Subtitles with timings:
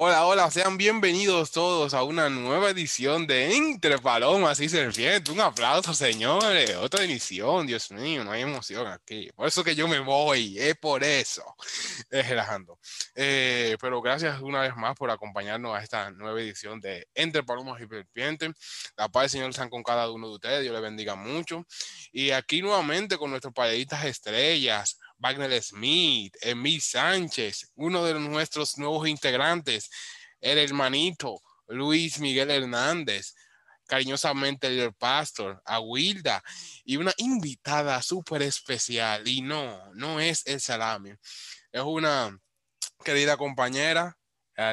[0.00, 5.34] Hola, hola, sean bienvenidos todos a una nueva edición de Entre Palomas y Serpientes.
[5.34, 6.76] Un aplauso, señores.
[6.76, 9.28] Otra edición, Dios mío, no hay emoción aquí.
[9.34, 11.42] Por eso que yo me voy, es por eso.
[12.10, 12.78] Es relajando.
[13.16, 17.82] Eh, pero gracias una vez más por acompañarnos a esta nueva edición de Entre Palomas
[17.82, 18.52] y Serpientes.
[18.96, 21.66] La paz del Señor sean con cada uno de ustedes, Dios les bendiga mucho.
[22.12, 29.08] Y aquí nuevamente con nuestros payaditas estrellas, Wagner Smith, Emil Sánchez, uno de nuestros nuevos
[29.08, 29.90] integrantes,
[30.40, 33.34] el hermanito Luis Miguel Hernández,
[33.86, 36.42] cariñosamente el pastor, Wilda,
[36.84, 39.26] y una invitada súper especial.
[39.26, 41.12] Y no, no es el salami,
[41.72, 42.38] es una
[43.04, 44.16] querida compañera,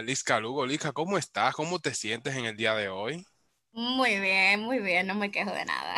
[0.03, 0.65] Liz Lugo.
[0.65, 1.53] Liz, ¿cómo estás?
[1.55, 3.25] ¿Cómo te sientes en el día de hoy?
[3.71, 5.95] Muy bien, muy bien, no me quejo de nada.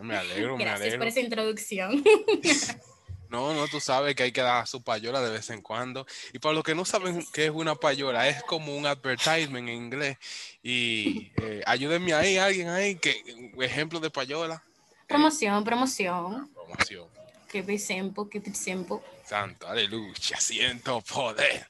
[0.00, 0.78] Me alegro, me alegro.
[0.78, 2.04] Gracias por esa introducción.
[3.30, 6.04] No, no, tú sabes que hay que dar su payola de vez en cuando.
[6.32, 9.74] Y para los que no saben qué es una payola, es como un advertisement en
[9.76, 10.18] inglés.
[10.64, 13.22] Y eh, ayúdenme ahí, alguien ahí, que
[13.60, 14.64] ejemplo de payola.
[15.06, 16.50] Promoción, promoción.
[16.52, 17.08] Promoción.
[17.52, 18.98] Keep it simple, keep it simple.
[19.24, 21.68] Santo, aleluya, siento poder.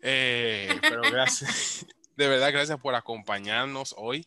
[0.00, 4.24] Eh, pero gracias, de verdad, gracias por acompañarnos hoy.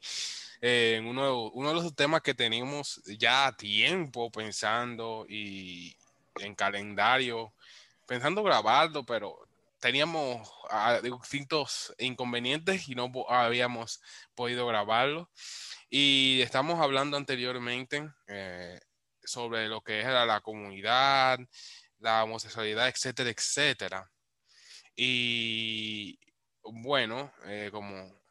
[0.59, 5.95] Eh, en uno, uno de los temas que tenemos ya tiempo pensando y,
[6.39, 7.53] en calendario,
[8.07, 9.47] pensando grabarlo, pero
[9.79, 14.01] teníamos ah, distintos inconvenientes y no habíamos
[14.35, 15.29] podido grabarlo.
[15.89, 18.79] Y estamos hablando anteriormente eh,
[19.23, 21.39] sobre lo que era la comunidad,
[21.99, 24.11] la homosexualidad, etcétera, etcétera.
[24.95, 26.19] Y
[26.63, 28.21] bueno, eh, como,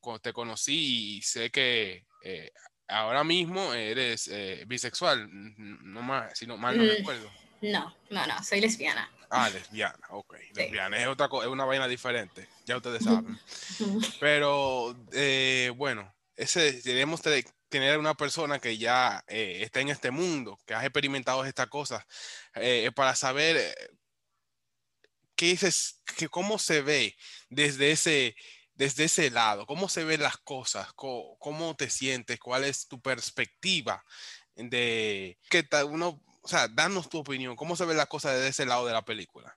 [0.00, 2.52] como, te conocí y sé que eh,
[2.92, 7.30] ahora mismo eres eh, bisexual, no más, si no mal no mm, recuerdo.
[7.62, 9.10] No, no, no, soy lesbiana.
[9.30, 10.36] Ah, lesbiana, ok.
[10.54, 13.38] Lesbiana es otra es una vaina diferente, ya ustedes saben.
[14.20, 17.22] Pero eh, bueno, ese tenemos
[17.68, 22.04] tener una persona que ya eh, está en este mundo, que ha experimentado estas cosas,
[22.94, 23.74] para saber
[25.34, 27.16] qué dices, que cómo se ve
[27.48, 28.36] desde ese
[28.82, 34.04] desde ese lado, cómo se ven las cosas, cómo, te sientes, cuál es tu perspectiva
[34.56, 38.66] de que uno, o sea, danos tu opinión, cómo se ven las cosas desde ese
[38.66, 39.56] lado de la película.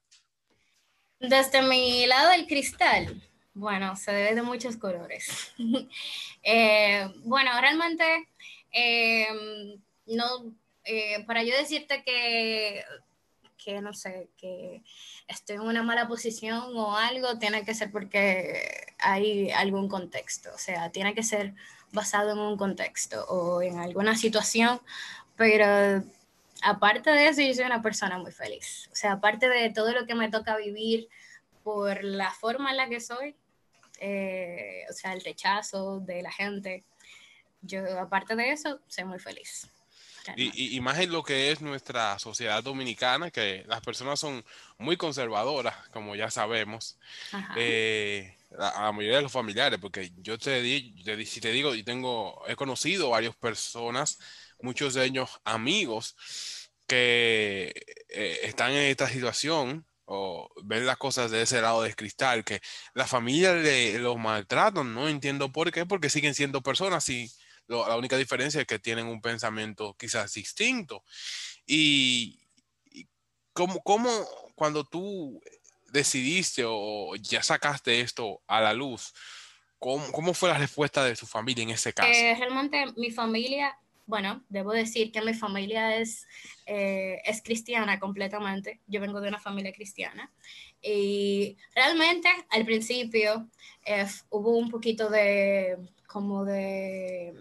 [1.19, 3.19] Desde mi lado del cristal,
[3.55, 5.53] bueno, se ve de muchos colores.
[6.47, 8.29] Eh, bueno, realmente,
[8.69, 10.53] em, no,
[10.83, 12.83] eh, para yo decirte que
[13.57, 14.83] que no sé, que
[15.27, 20.57] estoy en una mala posición o algo, tiene que ser porque hay algún contexto, o
[20.57, 21.53] sea, tiene que ser
[21.91, 24.81] basado en un contexto o en alguna situación,
[25.35, 26.03] pero
[26.61, 30.05] aparte de eso, yo soy una persona muy feliz, o sea, aparte de todo lo
[30.05, 31.09] que me toca vivir
[31.63, 33.35] por la forma en la que soy,
[33.99, 36.83] eh, o sea, el rechazo de la gente,
[37.61, 39.69] yo aparte de eso, soy muy feliz.
[40.35, 44.43] Y, más en lo que es nuestra sociedad dominicana, que las personas son
[44.77, 46.97] muy conservadoras, como ya sabemos.
[47.55, 51.83] Eh, a, la mayoría de los familiares, porque yo te, di, si te digo, yo
[51.83, 54.19] tengo, he conocido varias personas,
[54.61, 56.15] muchos de ellos amigos,
[56.87, 57.73] que
[58.09, 62.61] eh, están en esta situación o ven las cosas de ese lado de cristal, que
[62.93, 67.31] la familia le, los maltratan, no entiendo por qué, porque siguen siendo personas y
[67.67, 71.03] la única diferencia es que tienen un pensamiento quizás distinto.
[71.65, 72.39] Y,
[73.53, 74.09] ¿cómo, cómo
[74.55, 75.41] cuando tú
[75.91, 79.13] decidiste o ya sacaste esto a la luz,
[79.79, 82.09] ¿cómo, cómo fue la respuesta de su familia en ese caso?
[82.09, 86.27] Eh, realmente mi familia, bueno, debo decir que mi familia es,
[86.65, 88.81] eh, es cristiana completamente.
[88.87, 90.31] Yo vengo de una familia cristiana.
[90.81, 93.49] Y realmente al principio
[93.85, 95.77] eh, hubo un poquito de
[96.07, 97.33] como de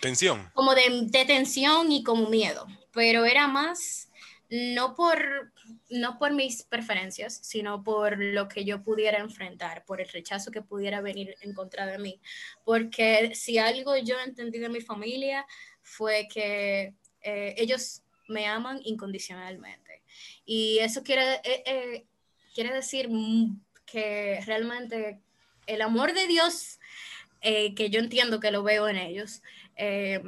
[0.00, 0.50] Tensión.
[0.54, 4.08] Como de, tensión y como miedo, pero era más
[4.50, 5.52] no por,
[5.90, 10.62] no por mis preferencias, sino por lo que yo pudiera enfrentar, por el rechazo que
[10.62, 12.20] pudiera venir en contra de mí.
[12.64, 15.46] Porque si algo yo entendí de mi familia
[15.82, 20.02] fue que eh, ellos me aman incondicionalmente.
[20.44, 22.06] Y eso quiere, eh, eh,
[22.54, 23.08] quiere decir
[23.86, 25.20] que realmente
[25.66, 26.78] el amor de Dios,
[27.40, 29.42] que yo entiendo que lo veo en ellos,
[29.80, 30.22] eh,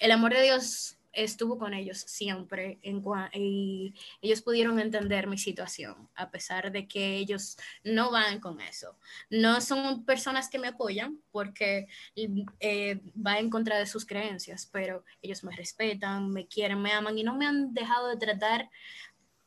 [0.00, 3.02] el amor de Dios estuvo con ellos siempre en,
[3.32, 8.98] y ellos pudieron entender mi situación, a pesar de que ellos no van con eso.
[9.30, 11.86] No son personas que me apoyan porque
[12.16, 17.16] eh, va en contra de sus creencias, pero ellos me respetan, me quieren, me aman
[17.16, 18.70] y no me han dejado de tratar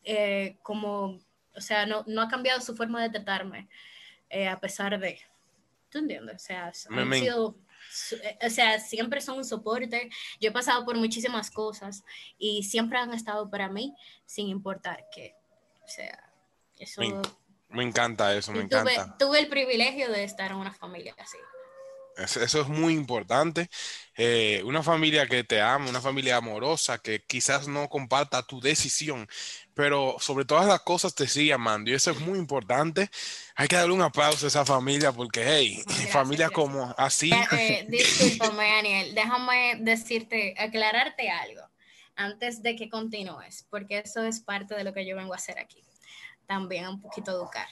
[0.04, 1.20] eh, como
[1.58, 3.68] o sea, no, no ha cambiado su forma de tratarme
[4.30, 5.20] eh, a pesar de,
[5.90, 6.36] ¿tú entiendes?
[6.36, 7.58] O sea, han sido
[8.46, 10.10] o sea, siempre son un soporte.
[10.40, 12.04] Yo he pasado por muchísimas cosas
[12.38, 13.96] y siempre han estado para mí,
[14.26, 15.36] sin importar qué.
[15.84, 16.32] O sea,
[16.78, 17.02] eso...
[17.70, 19.18] Me, encanta eso, me encanta.
[19.18, 21.38] Tuve el privilegio de estar en una familia así.
[22.18, 23.70] Eso es muy importante.
[24.16, 29.28] Eh, una familia que te ama, una familia amorosa, que quizás no comparta tu decisión,
[29.76, 31.92] pero sobre todas las cosas te sigue amando.
[31.92, 33.10] Y eso es muy importante.
[33.56, 37.32] Hay que darle un aplauso a esa familia porque, hey, familias como así.
[37.52, 41.62] Eh, discúlpame, Daniel, déjame decirte, aclararte algo
[42.16, 45.60] antes de que continúes, porque eso es parte de lo que yo vengo a hacer
[45.60, 45.84] aquí.
[46.48, 47.68] También un poquito educar.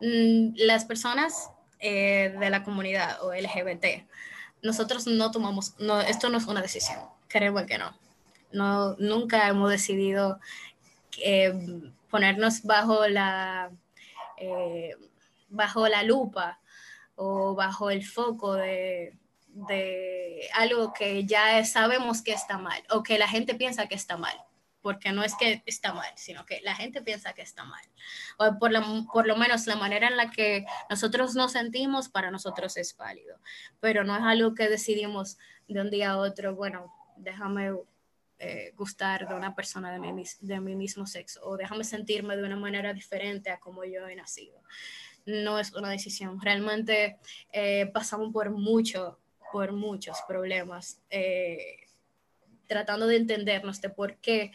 [0.00, 4.06] Mm, las personas eh, de la comunidad o LGBT,
[4.62, 6.98] nosotros no tomamos, no, esto no es una decisión,
[7.28, 7.96] creo que no.
[8.52, 10.40] no nunca hemos decidido
[11.18, 11.52] eh,
[12.10, 13.70] ponernos bajo la,
[14.38, 14.96] eh,
[15.48, 16.60] bajo la lupa
[17.16, 19.14] o bajo el foco de,
[19.48, 24.16] de algo que ya sabemos que está mal o que la gente piensa que está
[24.16, 24.36] mal
[24.82, 27.84] porque no es que está mal, sino que la gente piensa que está mal.
[28.38, 28.72] O por,
[29.12, 33.38] por lo menos la manera en la que nosotros nos sentimos para nosotros es válido,
[33.80, 37.72] pero no es algo que decidimos de un día a otro, bueno, déjame
[38.40, 42.44] eh, gustar de una persona de mi, de mi mismo sexo o déjame sentirme de
[42.44, 44.62] una manera diferente a como yo he nacido.
[45.26, 46.40] No es una decisión.
[46.40, 47.18] Realmente
[47.52, 49.18] eh, pasamos por mucho,
[49.52, 51.00] por muchos problemas.
[51.10, 51.87] Eh,
[52.68, 54.52] tratando de entendernos de por qué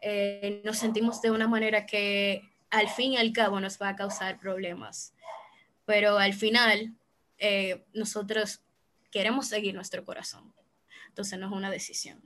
[0.00, 3.96] eh, nos sentimos de una manera que al fin y al cabo nos va a
[3.96, 5.14] causar problemas.
[5.86, 6.94] Pero al final,
[7.38, 8.60] eh, nosotros
[9.10, 10.52] queremos seguir nuestro corazón.
[11.08, 12.20] Entonces no es una decisión.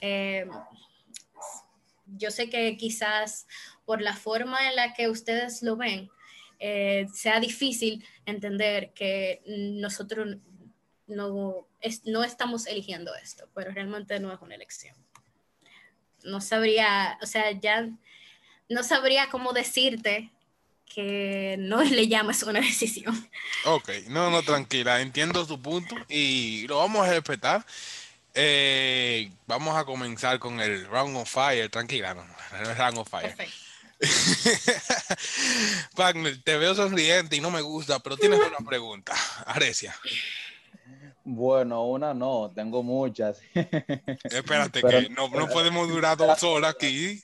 [0.00, 0.46] Eh,
[2.06, 3.46] yo sé que quizás
[3.84, 6.10] por la forma en la que ustedes lo ven,
[7.12, 10.38] sea difícil entender que nosotros
[11.06, 11.66] no,
[12.04, 14.96] no estamos eligiendo esto, pero realmente no es una elección.
[16.22, 17.88] No sabría, o sea, ya
[18.68, 20.30] no sabría cómo decirte
[20.86, 23.28] que no le llames una decisión.
[23.64, 27.64] Ok, no, no, tranquila, entiendo tu punto y lo vamos a respetar.
[28.36, 32.26] Eh, vamos a comenzar con el Round of Fire, tranquila, no,
[32.58, 33.34] el Round of Fire.
[33.36, 33.64] Perfecto.
[35.96, 39.14] Wagner, te veo sonriente y no me gusta, pero tienes una pregunta.
[39.46, 39.94] Arecia.
[41.26, 43.40] Bueno, una no, tengo muchas.
[44.24, 47.18] Espérate, que no, podemos durar dos horas aquí.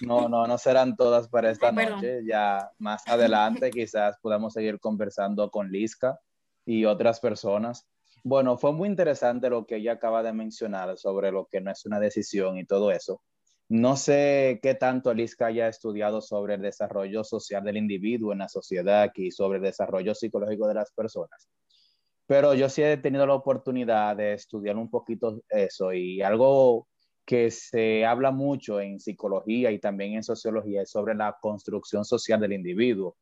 [0.00, 2.20] No, no, no serán todas para esta noche.
[2.24, 6.16] Ya más adelante quizás podamos seguir conversando con Liska
[6.64, 7.84] y otras personas.
[8.22, 11.84] Bueno, fue muy interesante lo que ella acaba de mencionar sobre lo que no es
[11.86, 13.20] una decisión y todo eso.
[13.68, 18.48] No sé qué tanto Liska haya estudiado sobre el desarrollo social del individuo en la
[18.48, 21.48] sociedad y sobre el desarrollo psicológico de las personas
[22.26, 26.88] pero yo sí he tenido la oportunidad de estudiar un poquito eso y algo
[27.24, 32.40] que se habla mucho en psicología y también en sociología es sobre la construcción social
[32.40, 33.16] del individuo,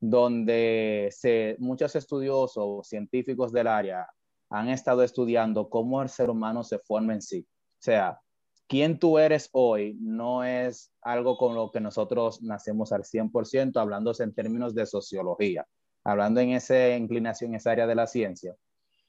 [0.00, 4.06] donde se, muchos estudiosos científicos del área
[4.50, 7.46] han estado estudiando cómo el ser humano se forma en sí.
[7.48, 8.20] O sea,
[8.68, 14.22] quién tú eres hoy no es algo con lo que nosotros nacemos al 100%, hablándose
[14.22, 15.66] en términos de sociología
[16.08, 18.56] hablando en esa inclinación, esa área de la ciencia.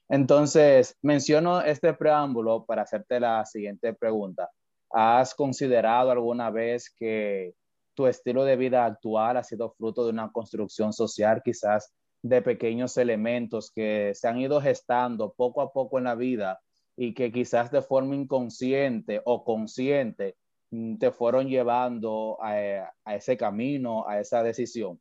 [0.08, 4.50] Entonces, menciono este preámbulo para hacerte la siguiente pregunta.
[4.90, 7.54] ¿Has considerado alguna vez que
[7.94, 12.98] tu estilo de vida actual ha sido fruto de una construcción social, quizás de pequeños
[12.98, 16.60] elementos que se han ido gestando poco a poco en la vida
[16.96, 20.36] y que quizás de forma inconsciente o consciente
[20.70, 25.00] mm, te fueron llevando a, a ese camino, a esa decisión?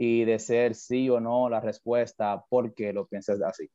[0.00, 3.68] Y de ser sí o no la respuesta, ¿por qué lo piensas así?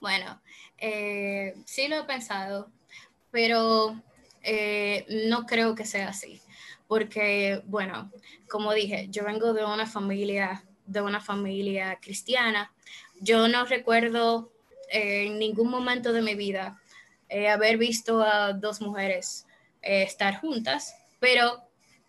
[0.00, 0.42] Bueno,
[0.76, 2.68] eh, sí lo he pensado,
[3.30, 4.02] pero
[4.42, 6.42] eh, no creo que sea así,
[6.88, 8.10] porque, bueno,
[8.48, 12.72] como dije, yo vengo de una familia, de una familia cristiana.
[13.20, 14.50] Yo no recuerdo
[14.90, 16.80] eh, en ningún momento de mi vida
[17.52, 19.46] haber visto a dos mujeres
[19.80, 21.64] estar juntas, pero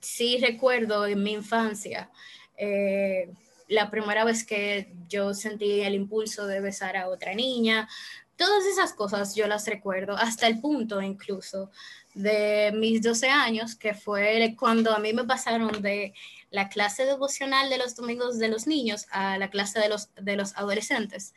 [0.05, 2.09] sí recuerdo en mi infancia
[2.57, 3.29] eh,
[3.67, 7.89] la primera vez que yo sentí el impulso de besar a otra niña.
[8.35, 11.71] Todas esas cosas yo las recuerdo, hasta el punto incluso
[12.13, 16.13] de mis 12 años, que fue cuando a mí me pasaron de
[16.51, 20.35] la clase devocional de los domingos de los niños a la clase de los, de
[20.35, 21.33] los adolescentes.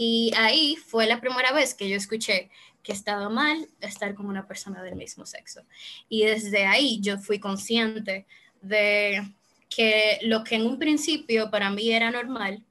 [0.00, 2.50] Y ahí fue la primera vez que yo escuché
[2.84, 5.62] que estaba mal estar con una persona del mismo sexo.
[6.08, 8.24] Y desde ahí yo fui consciente
[8.62, 9.28] de
[9.68, 12.64] que lo que en un principio para mí era normal,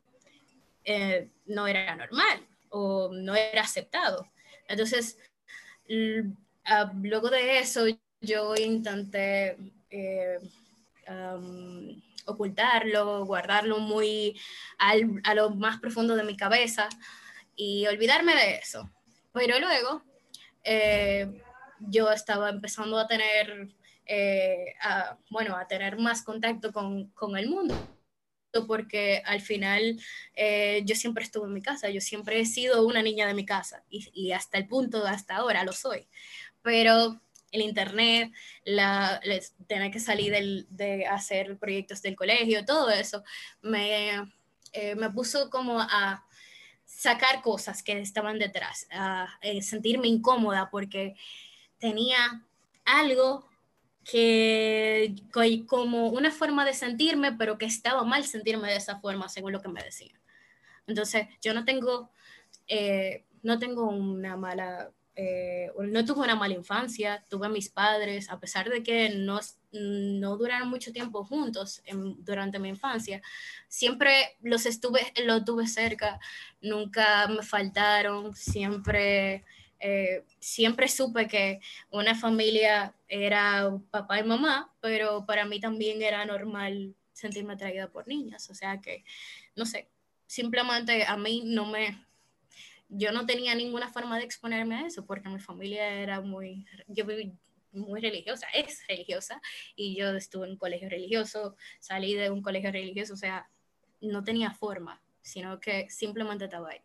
[0.86, 4.32] eh, no era normal o no era aceptado.
[4.70, 5.18] Entonces,
[6.64, 7.88] ah, luego de eso,
[8.22, 9.58] yo intenté
[9.90, 10.40] eh,
[12.28, 14.40] ocultarlo, guardarlo muy
[14.78, 16.88] a lo más profundo de mi cabeza
[17.56, 18.90] y olvidarme de eso.
[19.34, 20.04] Pero luego,
[20.64, 21.42] eh,
[21.80, 23.70] yo estaba empezando a tener,
[24.06, 24.76] eh,
[25.30, 27.76] bueno, a tener más contacto con, con el mundo
[28.66, 30.00] porque al final
[30.34, 33.46] eh, yo siempre estuve en mi casa, yo siempre he sido una niña de mi
[33.46, 36.08] casa y, hasta el punto hasta ahora lo soy.
[36.62, 38.32] Pero el internet,
[38.66, 39.22] la,
[39.68, 43.24] tener que salir del, de hacer proyectos del colegio, todo eso,
[43.62, 44.12] me,
[44.74, 46.26] eh, me puso como a
[46.86, 51.16] sacar cosas que estaban detrás, a, eh, sentirme incómoda porque
[51.80, 52.46] tenía
[52.86, 53.48] algo
[54.04, 55.16] que
[55.68, 59.62] como una forma de sentirme, pero que estaba mal sentirme de esa forma, según lo
[59.62, 60.18] que me decían.
[60.88, 62.10] Entonces, yo no tengo,
[62.68, 68.30] eh, no tengo una mala eh, no tuve una mala infancia, tuve a mis padres,
[68.30, 69.40] a pesar de que no,
[69.72, 71.82] no duraron mucho tiempo juntos
[72.20, 73.24] durante mi infancia,
[73.68, 76.20] siempre los estuve, los tuve cerca,
[76.62, 79.44] nunca me faltaron, siempre,
[79.80, 86.26] eh, siempre supe que una familia era papá y mamá, pero para mí también era
[86.26, 89.04] normal sentirme atraída por niñas, o sea que,
[89.56, 89.90] no sé,
[90.28, 92.06] simplemente a mí no me,
[92.90, 97.06] yo no tenía ninguna forma de exponerme a eso porque mi familia era muy, yo
[97.72, 99.42] muy religiosa, es religiosa,
[99.76, 103.48] y yo estuve en un colegio religioso, salí de un colegio religioso, o sea,
[104.02, 106.82] no tenía forma, sino que simplemente estaba ahí.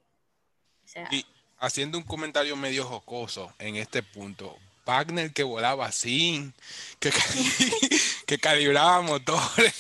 [1.11, 1.25] y
[1.59, 6.53] haciendo un comentario medio jocoso en este punto, Wagner que volaba así,
[6.99, 7.13] que,
[8.27, 9.75] que calibraba motores.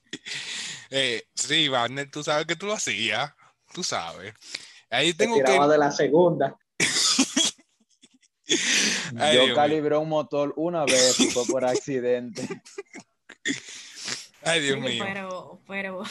[0.90, 3.32] eh, sí, Wagner, tú sabes que tú lo hacías,
[3.72, 4.34] tú sabes.
[4.90, 5.52] Ahí tengo que.
[5.52, 6.56] de la segunda.
[8.46, 12.46] Yo calibré un motor una vez y fue por accidente.
[14.42, 15.02] Ay, Dios mío.
[15.04, 16.04] Pero, pero.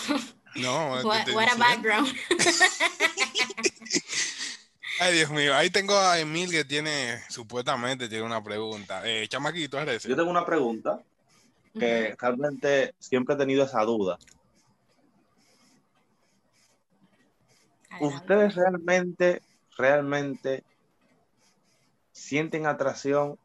[0.55, 2.13] No, what, what a background.
[4.99, 5.55] Ay, Dios mío.
[5.55, 9.01] Ahí tengo a Emil que tiene, supuestamente, tiene una pregunta.
[9.05, 11.01] Eh, chamaquito, ¿eres Yo tengo una pregunta
[11.77, 14.17] que realmente siempre he tenido esa duda.
[17.99, 19.41] ¿Ustedes realmente,
[19.77, 20.63] realmente
[22.11, 23.37] sienten atracción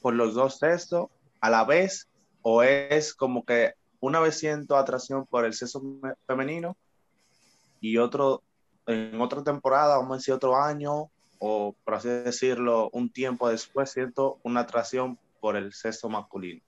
[0.00, 1.08] por los dos sexos
[1.40, 2.08] a la vez?
[2.42, 5.82] ¿O es como que una vez siento atracción por el sexo
[6.26, 6.76] femenino
[7.80, 8.42] y otro,
[8.86, 13.90] en otra temporada, vamos a decir otro año, o por así decirlo, un tiempo después
[13.90, 16.62] siento una atracción por el sexo masculino?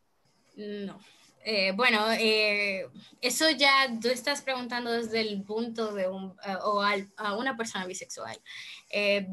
[0.57, 0.99] No,
[1.47, 2.89] eh, bueno, eh,
[3.21, 7.85] eso ya tú estás preguntando desde el punto de un, eh, o a una persona
[7.87, 8.41] bisexual.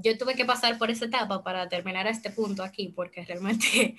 [0.04, 3.96] yo tuve que pasar por esa etapa para terminar a este punto aquí, porque realmente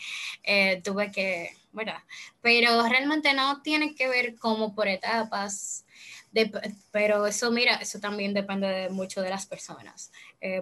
[0.85, 2.03] tuve que, ¿verdad?
[2.43, 5.87] Pero realmente no tiene que ver como por etapas,
[6.91, 10.13] pero eso, mira, eso también depende de mucho de las personas.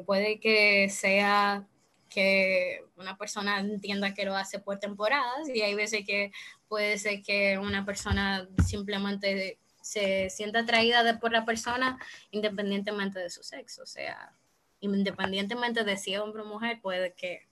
[0.06, 1.66] puede que sea
[2.10, 6.32] que una persona entienda que lo hace por temporadas y hay veces que
[6.70, 11.98] puede ser que una persona simplemente se sienta atraída por la persona
[12.30, 14.32] independientemente de su sexo, o sea,
[14.78, 17.48] independientemente de si es hombre o mujer, puede que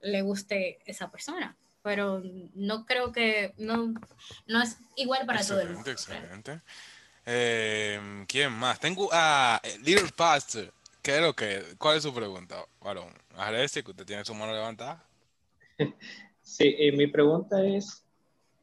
[0.00, 2.22] le guste esa persona, pero
[2.54, 3.92] no creo que, no,
[4.46, 5.90] no es igual para todo el mundo.
[5.90, 6.62] Excelente,
[7.26, 8.80] eh, ¿Quién más?
[8.80, 10.72] Tengo a Little Pastor.
[11.02, 11.62] ¿Qué es lo que?
[11.76, 13.12] ¿Cuál es su pregunta, varón?
[13.36, 15.04] Agradece que usted tiene su mano levantada.
[16.48, 18.07] Sí, eh, mi pregunta es,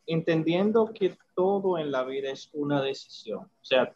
[0.07, 3.93] entendiendo que todo en la vida es una decisión, o sea,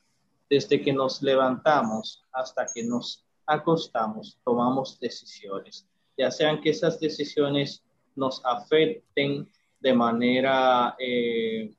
[0.50, 5.88] desde que nos levantamos hasta que nos acostamos, tomamos decisiones,
[6.18, 7.84] ya sean que esas decisiones
[8.16, 9.48] nos afecten
[9.80, 11.74] de manera eh,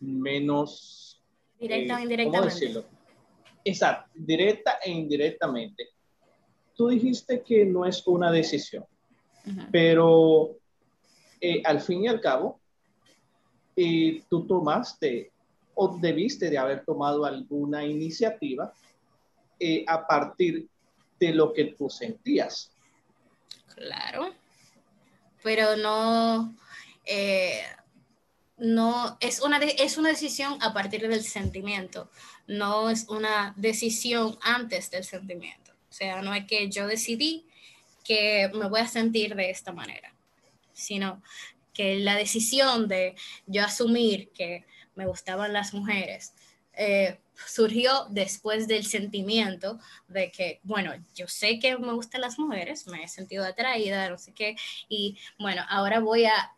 [0.00, 1.22] menos...
[1.58, 2.38] Directa o eh, indirectamente.
[2.38, 2.84] ¿Cómo decirlo?
[3.64, 5.96] Exacto, directa e indirectamente
[6.76, 8.84] tú dijiste que no es una decisión,
[9.72, 10.56] pero
[11.40, 12.60] eh, al fin y al cabo,
[13.76, 15.30] eh, tú tomaste
[15.74, 18.72] o debiste de haber tomado alguna iniciativa
[19.60, 20.66] eh, a partir
[21.20, 22.70] de lo que tú sentías.
[23.74, 24.34] Claro,
[25.42, 26.56] pero no,
[28.56, 32.10] no es una, es una decisión a partir del sentimiento,
[32.46, 35.72] no es una decisión antes del sentimiento.
[35.90, 37.46] O sea, no es que yo decidí
[38.04, 40.12] que me voy a sentir de esta manera,
[40.72, 41.22] sino
[41.76, 43.14] que la decisión de
[43.46, 44.64] yo asumir que
[44.94, 46.32] me gustaban las mujeres
[46.72, 49.78] eh, surgió después del sentimiento
[50.08, 54.16] de que, bueno, yo sé que me gustan las mujeres, me he sentido atraída, no
[54.16, 54.56] sé qué,
[54.88, 56.52] y bueno, ahora voy a,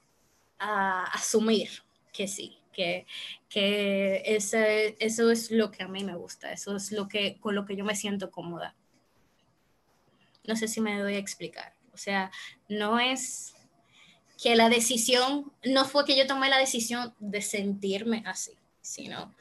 [0.60, 1.68] asumir
[2.12, 3.06] que sí, que,
[3.48, 7.54] que ese, eso es lo que a mí me gusta, eso es lo que, con
[7.54, 8.74] lo que yo me siento cómoda.
[10.44, 11.74] No sé si me doy a explicar.
[11.92, 12.32] O sea,
[12.68, 13.54] no es
[14.40, 19.34] que la decisión, no fue que yo tomé la decisión de sentirme así, sino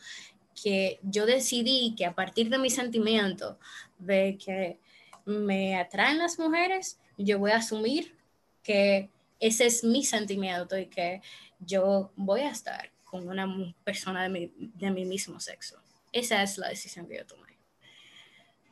[0.61, 3.59] que yo decidí que a partir de mi sentimiento
[3.99, 4.79] de que
[5.25, 8.15] me atraen las mujeres, yo voy a asumir
[8.63, 11.21] que ese es mi sentimiento y que
[11.59, 13.47] yo voy a estar con una
[13.83, 15.79] persona de mi, de mi mismo sexo.
[16.11, 17.55] Esa es la decisión que yo tomé.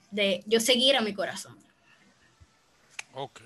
[0.10, 1.58] De yo seguir a mi corazón.
[3.14, 3.42] Ok,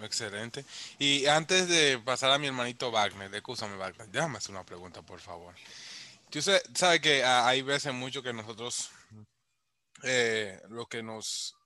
[0.00, 0.64] excelente.
[0.98, 5.20] Y antes de pasar a mi hermanito Wagner, escúchame Wagner, déjame hacer una pregunta, por
[5.20, 5.54] favor.
[6.30, 8.90] Tú sabes que hay veces mucho que nosotros,
[10.02, 10.60] eh,
[10.90, 11.56] que nos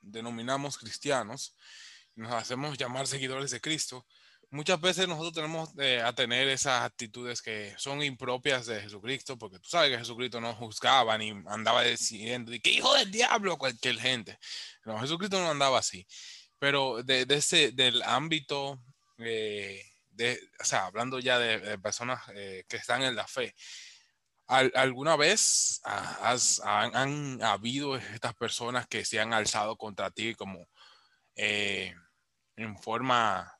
[0.00, 1.54] denominamos cristianos,
[2.14, 4.06] nos hacemos llamar seguidores de Cristo,
[4.54, 9.58] muchas veces nosotros tenemos eh, a tener esas actitudes que son impropias de Jesucristo, porque
[9.58, 14.38] tú sabes que Jesucristo no juzgaba ni andaba diciendo, que hijo del diablo cualquier gente.
[14.84, 16.06] No, Jesucristo no andaba así.
[16.64, 18.80] Pero de, ese, del ámbito,
[19.18, 23.54] eh, de, o sea, hablando ya de, personas eh, que están en la fe,
[24.46, 30.66] ¿alguna vez has, han, habido estas personas que se han alzado contra ti como
[31.36, 33.58] en forma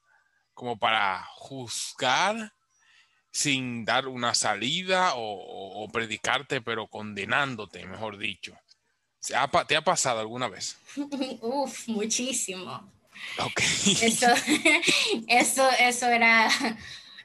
[0.55, 2.55] como para juzgar
[3.31, 8.59] sin dar una salida o, predicarte, pero condenándote, mejor dicho.
[9.69, 10.79] ¿Te ha pasado alguna vez?
[11.43, 12.94] Uf, muchísimo.
[14.03, 14.27] Eso,
[15.29, 16.49] eso, eso era,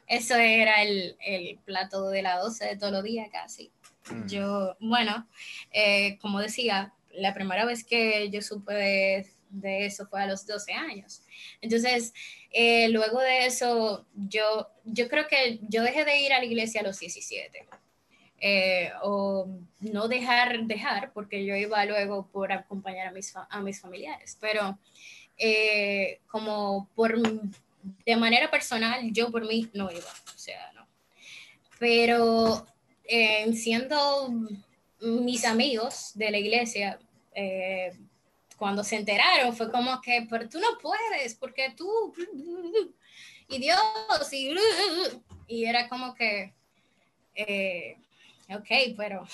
[0.08, 3.72] eso era el, plato de la 12 de todos los días casi.
[4.10, 4.28] Mm.
[4.28, 5.28] Yo, bueno,
[5.72, 10.46] eh, como decía, la primera vez que yo supe de, de, eso fue a los
[10.46, 11.22] 12 años.
[11.62, 12.14] Entonces,
[12.52, 16.82] eh, luego de eso, yo, yo creo que yo dejé de ir a la iglesia
[16.82, 17.68] a los 17.
[18.42, 19.50] Eh, o
[19.82, 24.80] no dejar, dejar, porque yo iba luego por acompañar a mis, a mis familiares, pero
[25.40, 27.18] eh, como por,
[28.06, 30.88] de manera personal, yo por mí no iba, o sea, no.
[31.80, 32.68] Pero
[33.54, 34.30] siendo
[35.00, 37.00] mis amigos de la iglesia,
[38.60, 42.14] cuando se enteraron fue como que, pero tú no puedes, porque tú,
[43.48, 43.80] y Dios,
[44.34, 44.54] y,
[45.48, 46.54] y era como que,
[47.36, 47.98] eh,
[48.50, 49.26] ok, pero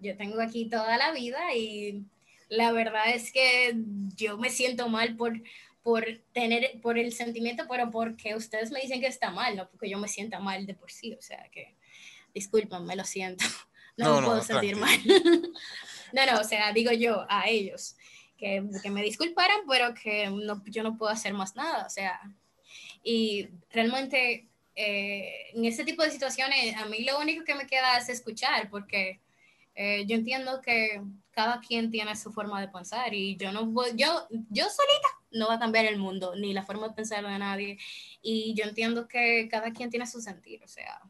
[0.00, 2.04] yo tengo aquí toda la vida y
[2.48, 3.74] la verdad es que
[4.14, 5.40] yo me siento mal por,
[5.82, 9.88] por tener, por el sentimiento, pero porque ustedes me dicen que está mal, no porque
[9.88, 11.76] yo me sienta mal de por sí, o sea que,
[12.34, 13.44] disculpen, me lo siento,
[13.96, 14.98] no, me puedo sentir mal.
[16.12, 17.96] no, no, o sea, digo yo a ellos
[18.36, 22.20] que, me disculparan, pero que no, yo no puedo hacer más nada, o sea,
[23.02, 27.96] y realmente eh, en ese tipo de situaciones a mí lo único que me queda
[27.96, 29.20] es escuchar, porque
[29.76, 33.90] eh, yo entiendo que cada quien tiene su forma de pensar y yo no voy,
[33.94, 37.38] yo, yo solita no va a cambiar el mundo, ni la forma de pensar de
[37.38, 37.78] nadie,
[38.22, 41.02] y yo entiendo que cada quien tiene su sentir, o sea,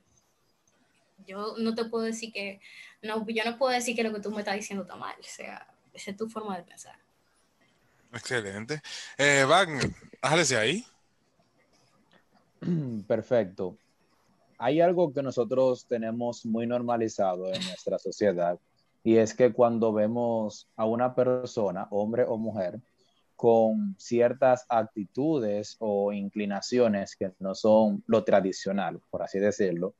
[1.26, 2.60] yo no te puedo decir que,
[3.02, 5.22] no, yo no puedo decir que lo que tú me estás diciendo está mal, o
[5.22, 6.98] sea, esa es tu forma de pensar.
[8.12, 8.82] Excelente.
[9.16, 10.84] Eh, Wagner, ahí.
[13.06, 13.78] Perfecto.
[14.58, 18.58] Hay algo que nosotros tenemos muy normalizado en nuestra sociedad
[19.04, 22.80] y es que cuando vemos a una persona, hombre o mujer,
[23.36, 29.94] con ciertas actitudes o inclinaciones que no son lo tradicional, por así decirlo,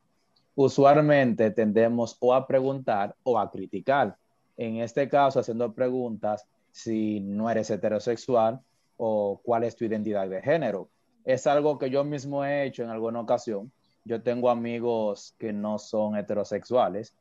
[0.55, 4.17] usualmente tendemos o a preguntar o a criticar.
[4.57, 8.61] En este caso, haciendo preguntas si no eres heterosexual
[8.97, 10.89] o cuál es tu identidad de género.
[11.25, 13.71] Es algo que yo mismo he hecho en alguna ocasión.
[14.07, 17.15] Yo tengo amigos que no son heterosexuales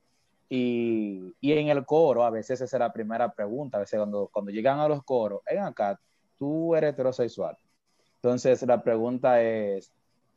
[0.48, 3.78] y, y en el coro a veces esa es la primera pregunta.
[3.78, 6.00] A veces cuando, cuando llegan a los coros, ven acá,
[6.38, 7.58] tú eres heterosexual.
[8.16, 9.92] Entonces la pregunta es,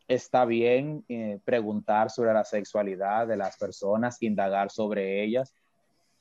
[0.07, 5.55] ¿está bien eh, preguntar sobre la sexualidad de las personas, indagar sobre ellas?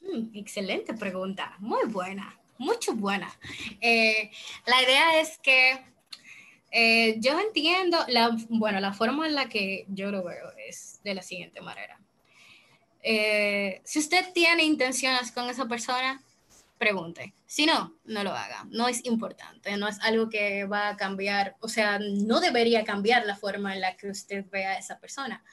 [0.01, 3.31] Mm, excelente pregunta, muy buena mucho buena.
[3.81, 4.31] Eh,
[4.65, 5.79] la idea es que
[6.71, 11.13] eh, yo entiendo, la, bueno, la forma en la que yo lo veo es de
[11.13, 11.99] la siguiente manera.
[13.01, 16.21] Eh, si usted tiene intenciones con esa persona,
[16.77, 17.33] pregunte.
[17.45, 18.65] Si no, no lo haga.
[18.69, 23.25] No es importante, no es algo que va a cambiar, o sea, no debería cambiar
[23.25, 25.43] la forma en la que usted vea a esa persona.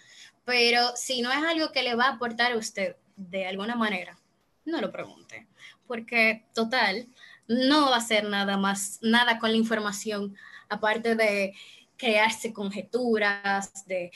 [0.45, 4.19] Pero si no es algo que le va a aportar a usted de alguna manera,
[4.65, 5.47] no lo pregunte.
[5.87, 7.09] Porque total,
[7.47, 10.37] no va a hacer nada más, nada con la información,
[10.69, 11.55] aparte de
[11.97, 14.11] crearse conjeturas, de,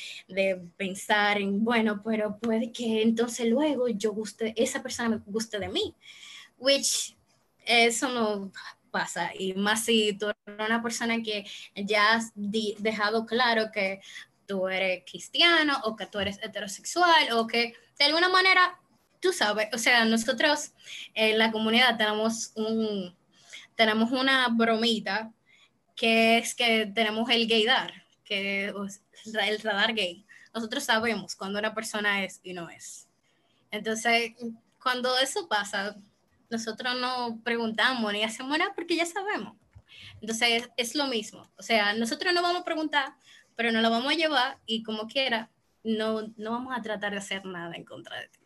[0.76, 5.68] pensar en, bueno, pero puede que entonces luego yo guste, esa persona me guste de
[5.68, 5.94] mí,
[6.58, 7.16] which
[7.64, 8.52] eso no
[8.90, 14.00] pasa, y más si tú eres una persona que ya has dejado claro que
[14.46, 18.80] tú eres cristiano o que tú eres heterosexual o que de alguna manera
[19.20, 20.72] tú sabes, o sea, nosotros
[21.14, 23.14] en la comunidad tenemos un
[23.76, 25.32] tenemos una bromita
[25.98, 27.92] que es que tenemos el gaydar,
[28.24, 29.02] que es
[29.34, 30.24] el radar gay.
[30.54, 33.08] Nosotros sabemos cuando una persona es y no es.
[33.72, 34.32] Entonces,
[34.80, 35.96] cuando eso pasa,
[36.48, 39.56] nosotros no preguntamos ni hacemos nada porque ya sabemos.
[40.20, 41.50] Entonces, es, lo mismo.
[41.58, 43.12] O sea, nosotros no vamos a preguntar,
[43.56, 45.50] pero nos lo vamos a llevar y como quiera,
[45.82, 48.38] no, no vamos a tratar de hacer nada en contra de ti.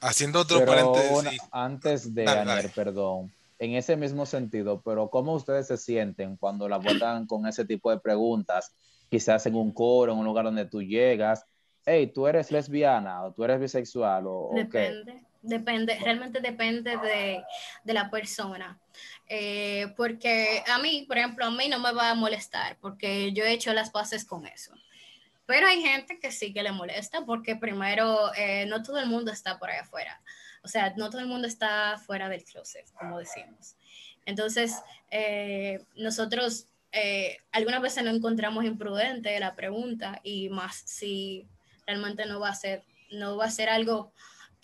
[0.00, 1.38] Haciendo otro paréntesis.
[1.50, 6.76] antes de añadir, perdón en ese mismo sentido, pero ¿cómo ustedes se sienten cuando la
[6.76, 8.74] abordan con ese tipo de preguntas?
[9.08, 11.44] Quizás en un coro, en un lugar donde tú llegas,
[11.86, 18.10] hey, tú eres lesbiana o tú eres bisexual o Depende, depende, realmente depende de, la
[18.10, 18.80] persona.
[19.28, 23.44] Eh, porque a mí, por ejemplo, a mí no me va a molestar porque yo
[23.44, 24.74] he hecho las bases con eso.
[25.46, 29.30] Pero hay gente que sí que le molesta porque primero eh, no todo el mundo
[29.30, 30.20] está por ahí afuera.
[30.64, 33.76] O sea, no todo el mundo está fuera del closet, como decimos.
[34.26, 34.74] Entonces,
[35.10, 41.46] eh, nosotros eh, algunas veces no encontramos imprudente la pregunta y más si
[41.86, 44.12] realmente no va a ser, no va a ser algo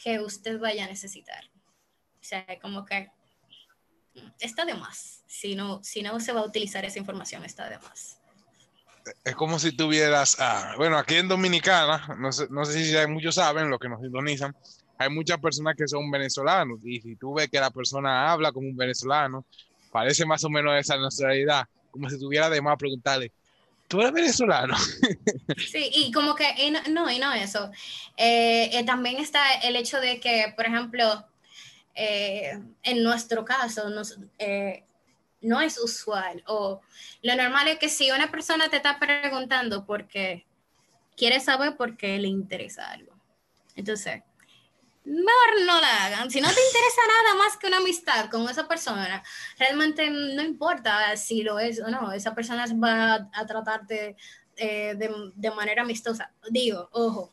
[0.02, 1.44] que usted vaya a necesitar.
[2.20, 3.10] O sea, como que
[4.38, 5.22] está de más.
[5.26, 8.18] Si no, si no se va a utilizar esa información, está de más.
[9.24, 13.34] Es como si tuvieras, ah, bueno, aquí en Dominicana, no sé, no sé si muchos
[13.34, 14.54] saben, lo que nos sintonizan,
[15.00, 18.68] hay muchas personas que son venezolanos y si tú ves que la persona habla como
[18.68, 19.46] un venezolano,
[19.90, 23.32] parece más o menos esa nacionalidad, como si tuviera de más preguntarle,
[23.88, 24.76] ¿tú eres venezolano?
[25.56, 26.44] Sí, y como que,
[26.90, 27.70] no, y no eso.
[28.18, 31.24] Eh, eh, también está el hecho de que, por ejemplo,
[31.94, 33.88] eh, en nuestro caso,
[35.40, 36.82] no es usual o
[37.22, 40.44] lo normal es que si una persona te está preguntando porque
[41.16, 43.14] quiere saber por qué le interesa algo.
[43.76, 44.22] Entonces,
[45.10, 46.30] no la hagan.
[46.30, 49.22] Si no te interesa nada más que una amistad con esa persona,
[49.58, 54.16] realmente no importa si lo es o no, esa persona va a, tratarte
[54.56, 56.32] eh, de, manera amistosa.
[56.50, 57.32] Digo, ojo,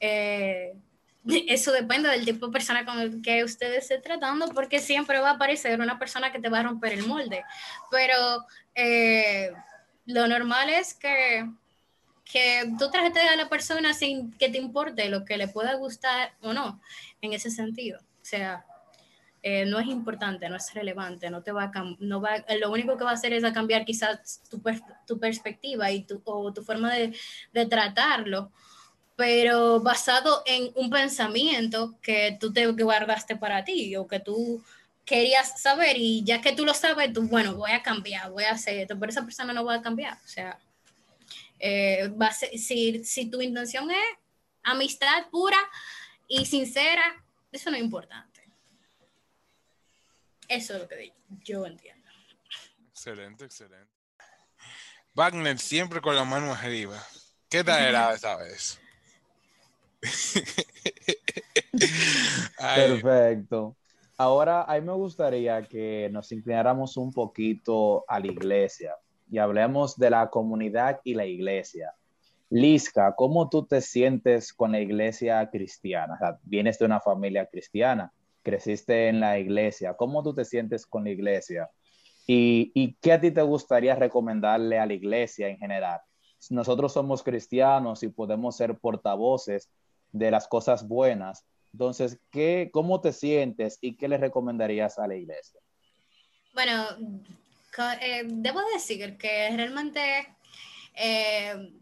[0.00, 0.74] eh,
[1.48, 5.30] eso depende del tipo de persona con el que usted esté tratando, porque siempre va
[5.30, 7.44] a aparecer una persona que te va a romper el molde.
[7.90, 9.52] Pero eh,
[10.06, 11.48] lo normal es que
[12.30, 16.32] que tú trajeste a la persona sin que te importe lo que le pueda gustar
[16.42, 16.80] o no,
[17.20, 18.00] en ese sentido.
[18.00, 18.66] O sea,
[19.42, 22.96] eh, no es importante, no es relevante, no te va a no va, lo único
[22.96, 24.60] que va a hacer es a cambiar quizás tu,
[25.06, 27.16] tu perspectiva y tu, o tu forma de,
[27.52, 28.50] de, tratarlo,
[29.14, 34.64] pero basado en un pensamiento que tú te guardaste para ti o que tú
[35.04, 38.50] querías saber y ya que tú lo sabes, tú, bueno, voy a cambiar, voy a
[38.50, 40.58] hacer esto, pero esa persona no va a cambiar, o sea,
[41.58, 42.10] eh,
[42.56, 43.96] si, si tu intención es
[44.62, 45.58] amistad pura
[46.28, 48.42] y sincera, eso no es importante.
[50.48, 51.12] Eso es lo que
[51.44, 52.08] yo entiendo.
[52.90, 53.92] Excelente, excelente.
[55.14, 57.02] Wagner siempre con la mano arriba.
[57.48, 58.80] ¿Qué tal era esta vez?
[62.58, 63.76] Perfecto.
[64.18, 68.96] Ahora, a mí me gustaría que nos inclináramos un poquito a la iglesia
[69.30, 71.94] y hablemos de la comunidad y la iglesia.
[72.50, 76.18] Liska, ¿cómo tú te sientes con la iglesia cristiana?
[76.44, 78.12] vienes de una familia cristiana,
[78.42, 79.94] creciste en la iglesia.
[79.94, 81.68] ¿Cómo tú te sientes con la iglesia?
[82.26, 86.00] ¿Y, y qué a ti te gustaría recomendarle a la iglesia en general?
[86.50, 89.70] Nosotros somos cristianos y podemos ser portavoces
[90.12, 91.44] de las cosas buenas.
[91.72, 95.60] Entonces, ¿qué, ¿cómo te sientes y qué le recomendarías a la iglesia?
[96.54, 96.72] Bueno,
[98.00, 100.34] eh, debo decir que realmente
[100.94, 101.72] eh,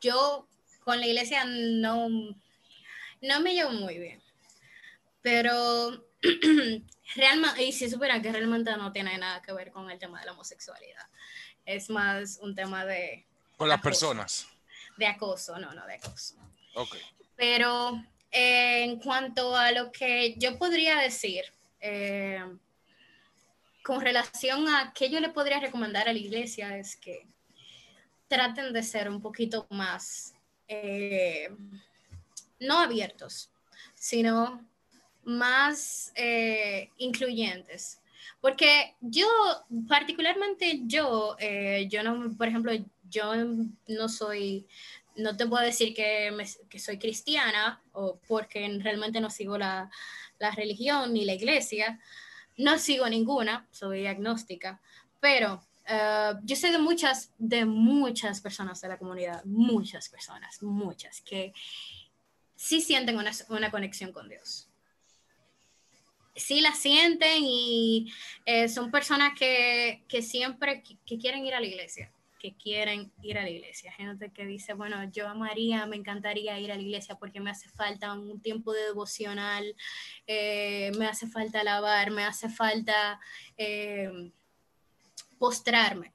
[0.00, 0.46] yo
[0.84, 4.22] con la iglesia no, no me llevo muy bien.
[5.22, 6.04] Pero
[7.16, 10.26] realmente, y si supieran que realmente no tiene nada que ver con el tema de
[10.26, 11.06] la homosexualidad.
[11.64, 13.26] Es más un tema de...
[13.56, 14.46] Con las personas.
[14.96, 16.34] De acoso, no, no, de acoso.
[16.74, 16.96] Ok.
[17.36, 21.44] Pero eh, en cuanto a lo que yo podría decir
[21.80, 22.42] Eh,
[23.82, 27.26] con relación a qué yo le podría recomendar a la iglesia es que
[28.28, 30.34] traten de ser un poquito más,
[30.68, 31.48] eh,
[32.60, 33.50] no abiertos,
[33.94, 34.64] sino
[35.24, 38.00] más eh, incluyentes.
[38.40, 39.26] Porque yo,
[39.88, 42.72] particularmente yo, eh, yo no, por ejemplo,
[43.08, 43.32] yo
[43.88, 44.66] no soy,
[45.16, 46.30] no te puedo decir que,
[46.68, 49.90] que soy cristiana o porque realmente no sigo la,
[50.38, 51.98] la religión ni la iglesia,
[52.58, 54.80] no sigo ninguna, soy agnóstica,
[55.20, 61.20] pero uh, yo sé de muchas, de muchas personas de la comunidad, muchas personas, muchas,
[61.22, 61.52] que
[62.56, 64.68] sí sienten una, conexión con Dios.
[66.34, 68.12] Sí la sienten y
[68.44, 73.38] eh, son personas que, que siempre que quieren ir a la iglesia que quieren ir
[73.38, 77.16] a la iglesia, gente que dice, bueno, yo amaría, me encantaría ir a la iglesia
[77.16, 79.74] porque me hace falta un tiempo de devocional,
[80.26, 83.20] eh, me hace falta alabar, me hace falta
[83.56, 84.30] eh,
[85.38, 86.12] postrarme.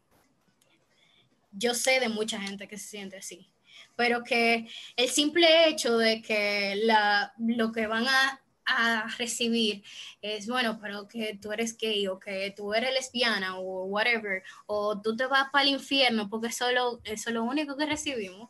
[1.52, 3.48] Yo sé de mucha gente que se siente así,
[3.96, 9.84] pero que el simple hecho de que la, lo que van a a recibir
[10.22, 15.00] es, bueno, pero que tú eres gay o que tú eres lesbiana o whatever, o
[15.02, 17.86] tú te vas para el infierno porque eso es lo, eso es lo único que
[17.86, 18.50] recibimos,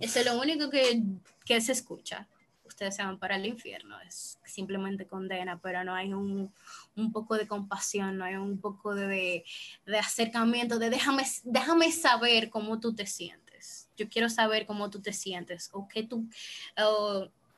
[0.00, 1.02] eso es lo único que,
[1.44, 2.26] que se escucha.
[2.64, 6.52] Ustedes se van para el infierno, es simplemente condena, pero no hay un,
[6.96, 9.44] un poco de compasión, no hay un poco de,
[9.86, 13.88] de, acercamiento, de déjame, déjame saber cómo tú te sientes.
[13.96, 16.26] Yo quiero saber cómo tú te sientes o qué tú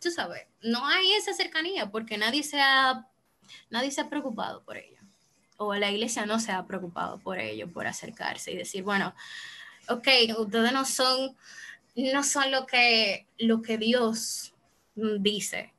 [0.00, 3.06] tú sabes, no hay esa cercanía porque nadie se ha,
[3.70, 4.96] nadie se ha preocupado por ello.
[5.58, 9.14] O la iglesia no se ha preocupado por ello, por acercarse y decir, bueno,
[9.88, 11.36] ok, ustedes no son,
[11.94, 14.52] no son lo que, lo que Dios
[14.94, 15.72] dice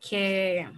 [0.00, 0.68] que,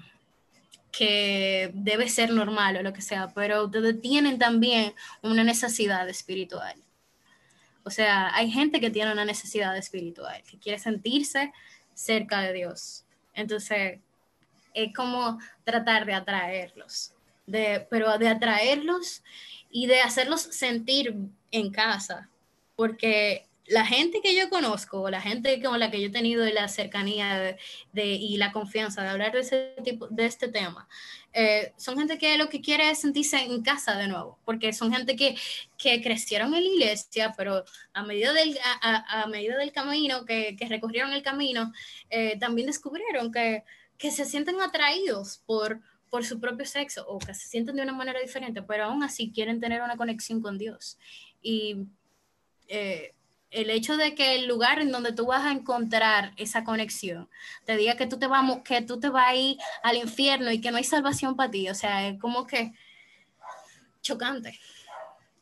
[0.92, 6.77] que debe ser normal o lo que sea, pero ustedes tienen también una necesidad espiritual.
[7.85, 11.53] O sea, hay gente que tiene una necesidad espiritual, que quiere sentirse
[11.95, 13.05] cerca de Dios.
[13.33, 14.01] Entonces,
[14.75, 17.15] es como tratar de atraerlos,
[17.47, 19.23] de, pero de atraerlos
[19.71, 21.15] y de hacerlos sentir
[21.51, 22.29] en casa,
[22.77, 26.68] porque la gente que yo conozco, la gente con la que yo he tenido la
[26.68, 27.57] cercanía
[27.92, 30.88] de, y la confianza de hablar de, ese tipo, de este tema,
[31.33, 34.92] eh, son gente que lo que quiere es sentirse en casa de nuevo, porque son
[34.92, 35.37] gente que,
[35.79, 40.68] que crecieron en la iglesia, pero a medida del, a, medida del camino, que, que,
[40.68, 41.72] recorrieron el camino,
[42.11, 43.64] eh, también descubrieron que,
[43.96, 47.92] que se sienten atraídos por, por su propio sexo o que se sienten de una
[47.92, 50.98] manera diferente, pero aún así quieren tener una conexión con Dios.
[51.42, 51.79] Y
[52.68, 53.14] eh,
[53.55, 57.29] el hecho de que el lugar en donde tú vas a encontrar esa conexión
[57.64, 60.61] te diga que tú te vas, que tú te vas a ir al infierno y
[60.61, 62.73] que no hay salvación para ti, o sea, es como que
[64.03, 64.59] chocante.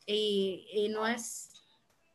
[0.05, 1.49] Y, no es,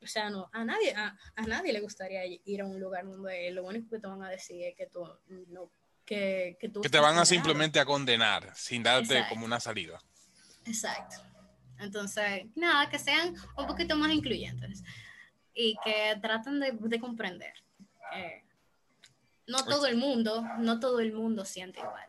[0.03, 3.65] o sea, no, a nadie, a, nadie le gustaría ir a un lugar donde lo
[3.65, 5.05] único que te van a decir es que tú
[5.49, 5.71] no,
[6.05, 6.81] que, que tú...
[6.81, 10.01] Que te van a simplemente a condenar sin darte como una salida.
[10.65, 11.17] Exacto.
[11.79, 14.83] Entonces, nada, que sean un poquito más incluyentes
[15.61, 17.53] y que tratan de, comprender.
[18.15, 18.45] Eh,
[19.49, 22.09] no todo el mundo, no todo el mundo siente igual.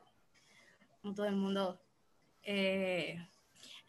[1.01, 1.81] No todo el mundo
[2.43, 3.25] eh,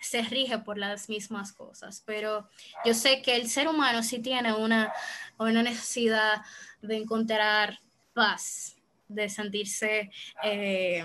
[0.01, 2.49] se rige por las mismas cosas, pero
[2.87, 4.95] yo sé que el ser humano sí tiene una,
[5.37, 6.41] una necesidad
[6.81, 7.81] de encontrar
[8.15, 8.77] paz,
[9.09, 10.11] de sentirse
[10.43, 11.05] eh,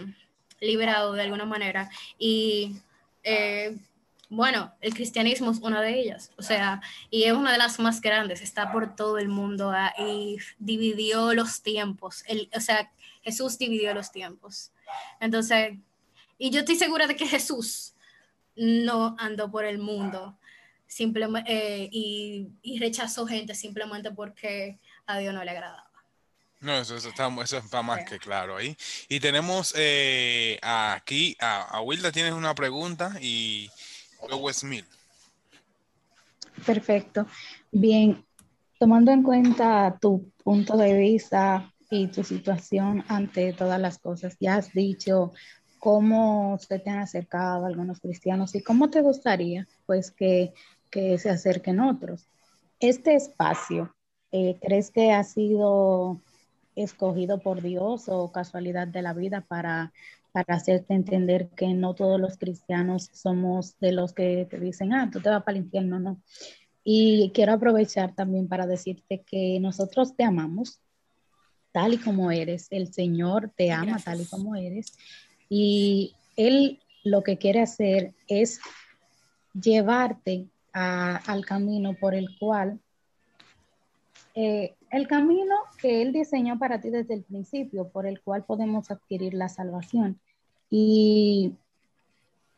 [0.62, 1.90] liberado de alguna manera.
[2.18, 2.78] Y
[4.36, 8.02] bueno, el cristianismo es una de ellas, o sea, y es una de las más
[8.02, 12.92] grandes, está por todo el mundo ah, y dividió los tiempos, el, o sea,
[13.24, 14.72] Jesús dividió los tiempos.
[15.20, 15.78] Entonces,
[16.38, 17.94] y yo estoy segura de que Jesús
[18.56, 20.38] no andó por el mundo
[20.86, 25.90] simplemente, eh, y, rechazó gente simplemente porque a Dios no le agradaba.
[26.60, 28.76] No, eso, está, eso está más que claro ahí.
[29.08, 33.70] Y tenemos eh, aquí, a, a Wilda, tienes una pregunta y
[36.66, 37.28] Perfecto.
[37.72, 38.26] Bien,
[38.80, 44.56] tomando en cuenta tu punto de vista y tu situación ante todas las cosas, ya
[44.56, 45.32] has dicho
[45.80, 50.54] cómo se te han acercado algunos cristianos y cómo te gustaría pues que,
[50.90, 52.28] que se acerquen otros.
[52.80, 53.96] Este espacio,
[54.32, 56.22] eh, ¿crees que ha sido
[56.76, 59.94] escogido por Dios o casualidad de la vida para
[60.36, 65.10] para hacerte entender que no todos los cristianos somos de los que te dicen, ah,
[65.10, 66.22] tú te vas para el infierno, no.
[66.84, 70.82] Y quiero aprovechar también para decirte que nosotros te amamos
[71.72, 74.98] tal y como eres, el Señor te ama tal y como eres.
[75.48, 78.60] Y Él lo que quiere hacer es
[79.54, 82.82] llevarte al camino por el cual,
[84.34, 88.92] eh, el camino que Él diseñó para ti desde el principio, por el cual podemos
[88.92, 90.20] adquirir la salvación.
[90.78, 91.54] Y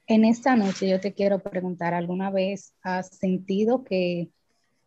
[0.07, 4.29] en esta noche yo te quiero preguntar, ¿alguna vez has sentido que,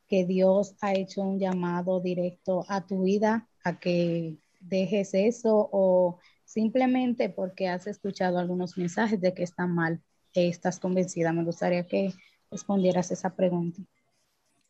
[0.08, 6.18] que Dios ha hecho un llamado directo a tu vida a que dejes eso o
[6.44, 10.02] simplemente porque has escuchado algunos mensajes de que está mal,
[10.34, 11.32] estás convencida?
[11.32, 12.12] Me gustaría que
[12.50, 13.80] respondieras esa pregunta.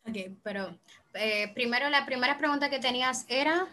[0.07, 0.77] Ok, pero
[1.15, 3.67] eh, primero la primera pregunta que tenías era...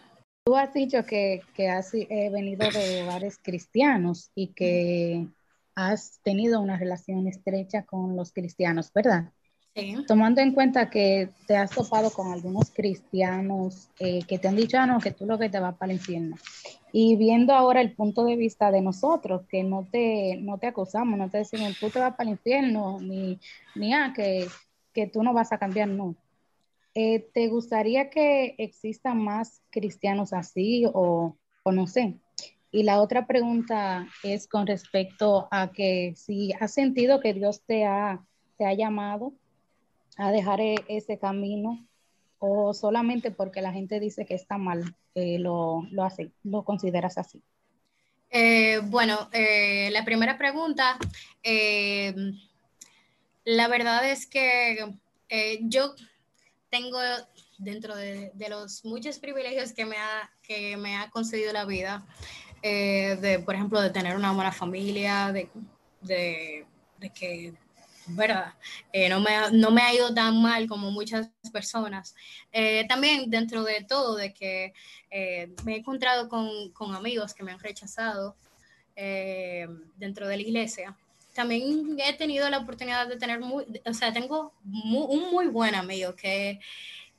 [0.49, 5.27] Tú has dicho que, que has eh, venido de hogares cristianos y que
[5.75, 9.31] has tenido una relación estrecha con los cristianos, ¿verdad?
[9.75, 9.95] Sí.
[10.07, 14.79] Tomando en cuenta que te has topado con algunos cristianos eh, que te han dicho,
[14.79, 16.35] ah, no, que tú lo que te vas para el infierno.
[16.91, 21.15] Y viendo ahora el punto de vista de nosotros, que no te, no te acusamos,
[21.15, 23.39] no te decimos, tú te vas para el infierno, ni,
[23.75, 24.47] ni ah, que,
[24.91, 26.15] que tú no vas a cambiar, no.
[26.95, 32.19] Eh, ¿Te gustaría que existan más cristianos así o, o no sé?
[32.71, 37.85] Y la otra pregunta es con respecto a que si has sentido que Dios te
[37.85, 38.23] ha,
[38.57, 39.33] te ha llamado
[40.17, 41.83] a dejar e, ese camino
[42.37, 47.17] o solamente porque la gente dice que está mal, eh, lo, lo, hace, lo consideras
[47.17, 47.41] así.
[48.29, 50.99] Eh, bueno, eh, la primera pregunta,
[53.45, 54.93] la verdad es que
[55.63, 55.95] yo
[56.69, 56.99] tengo
[57.57, 62.05] dentro de, de, los muchos privilegios que me ha, que me ha concedido la vida,
[62.61, 65.49] eh, de, por ejemplo, de tener una buena familia, de,
[66.01, 66.65] de,
[67.13, 67.53] que,
[68.07, 68.53] ¿verdad?
[68.91, 72.15] Eh, no, me, no me ha ido tan mal como muchas personas.
[72.51, 74.73] Eh, también dentro de todo, de que
[75.63, 78.35] me he encontrado con, con, amigos que me han rechazado
[78.95, 80.97] dentro de la iglesia.
[81.33, 86.15] También he tenido la oportunidad de tener, muy, o sea, tengo un muy buen amigo
[86.15, 86.59] que,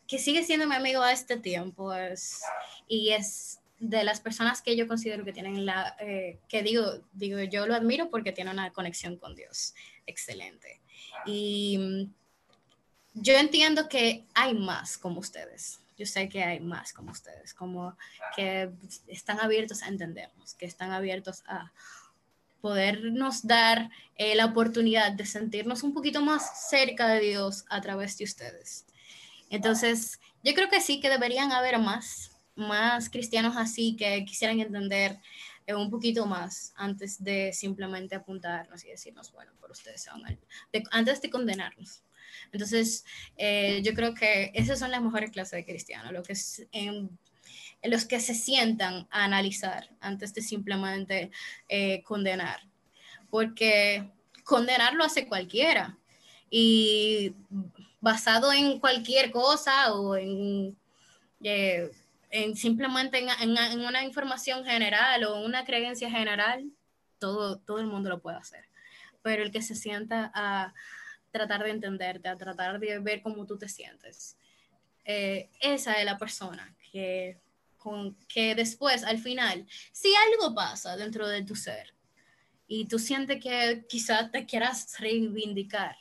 [0.06, 2.42] que sigue siendo mi amigo a este tiempo es,
[2.88, 7.40] y es de las personas que yo considero que tienen la, eh, que digo, digo,
[7.40, 9.74] yo lo admiro porque tiene una conexión con Dios
[10.06, 10.80] excelente.
[11.24, 12.12] Y mm,
[13.14, 15.80] yo entiendo que hay más como ustedes.
[15.96, 17.96] Yo sé que hay más como ustedes, como
[18.34, 18.70] que
[19.06, 21.72] están abiertos a entendernos, que están abiertos a
[22.60, 28.16] podernos dar eh, la oportunidad de sentirnos un poquito más cerca de Dios a través
[28.18, 28.86] de ustedes.
[29.50, 35.18] Entonces, yo creo que sí que deberían haber más, más cristianos así que quisieran entender
[35.66, 40.22] eh, un poquito más antes de simplemente apuntarnos y decirnos, bueno, por ustedes son
[40.90, 42.02] antes de condenarnos.
[42.52, 43.04] Entonces,
[43.36, 46.66] eh, yo creo que esas son las mejores clases de cristianos, lo que es,
[47.82, 51.30] los que se sientan a analizar antes de simplemente
[51.68, 52.60] eh, condenar,
[53.30, 54.10] porque
[54.44, 55.96] condenar lo hace cualquiera
[56.50, 57.34] y
[58.00, 60.76] basado en cualquier cosa o en
[62.30, 66.70] en simplemente en, una información general o una creencia general,
[67.18, 68.64] todo, todo el mundo lo puede hacer.
[69.22, 70.72] Pero el que se sienta a
[71.30, 74.36] tratar de entenderte, a tratar de ver cómo tú te sientes,
[75.04, 77.36] eh, esa es la persona que,
[77.80, 81.94] con, que después, al final, si algo pasa dentro de tu ser
[82.68, 85.96] y tú sientes que quizás te quieras reivindicar,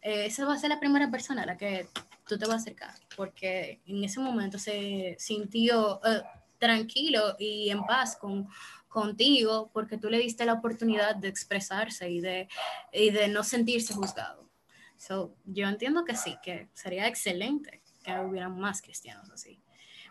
[0.00, 1.86] eh, esa va a ser la primera persona a la que
[2.26, 6.22] tú te vas a acercar, porque en ese momento se sintió eh,
[6.58, 8.48] tranquilo y en paz con,
[8.88, 12.48] contigo, porque tú le diste la oportunidad de expresarse y de,
[12.92, 14.48] y de no sentirse juzgado.
[14.96, 19.60] So, yo entiendo que sí, que sería excelente que hubieran más cristianos así,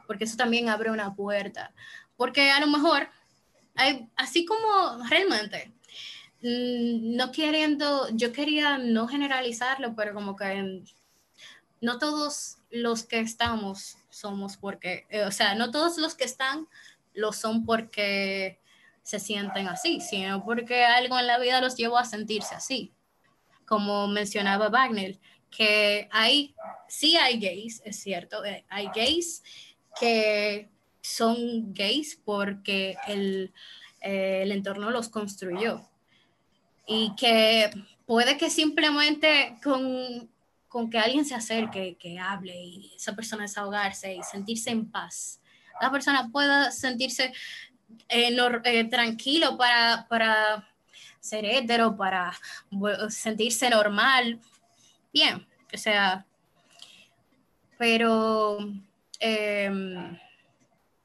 [0.08, 1.74] porque eso también abre una puerta,
[2.18, 3.10] porque a lo mejor,
[3.76, 5.74] hay, así como realmente,
[6.42, 10.86] mm, no queriendo, yo quería no generalizarlo, pero como que en,
[11.82, 16.68] no todos los que estamos somos porque, eh, o sea, no todos los que están
[17.13, 18.60] lo son porque
[19.02, 22.94] se sienten así, sino porque algo en la vida los llevó a sentirse así.
[23.68, 25.20] Como mencionaba Wagner,
[25.52, 26.56] que hay,
[26.88, 29.43] sí hay gays, es cierto, eh, hay gays
[30.00, 30.70] que
[31.02, 33.54] son gays porque el,
[34.02, 35.82] eh, el entorno los construyó
[36.88, 37.70] y que
[38.06, 40.30] puede que simplemente con
[40.74, 45.39] con que alguien se acerque, que hable y esa persona desahogarse y sentirse en paz.
[45.80, 47.32] La persona pueda sentirse
[48.10, 50.68] eh, eh, tranquilo para, para
[51.20, 52.34] ser hétero, para
[53.10, 54.39] sentirse normal.
[55.14, 56.26] Bien, o sea,
[57.78, 58.58] pero
[59.24, 60.17] em,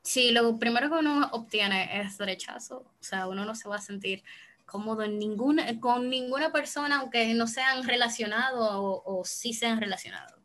[0.02, 3.80] si lo primero que uno obtiene es rechazo, o sea, uno no se va a
[3.80, 4.22] sentir
[4.66, 10.38] cómodo en ninguna, con ninguna persona, aunque no sean relacionados o, o sí sean relacionados.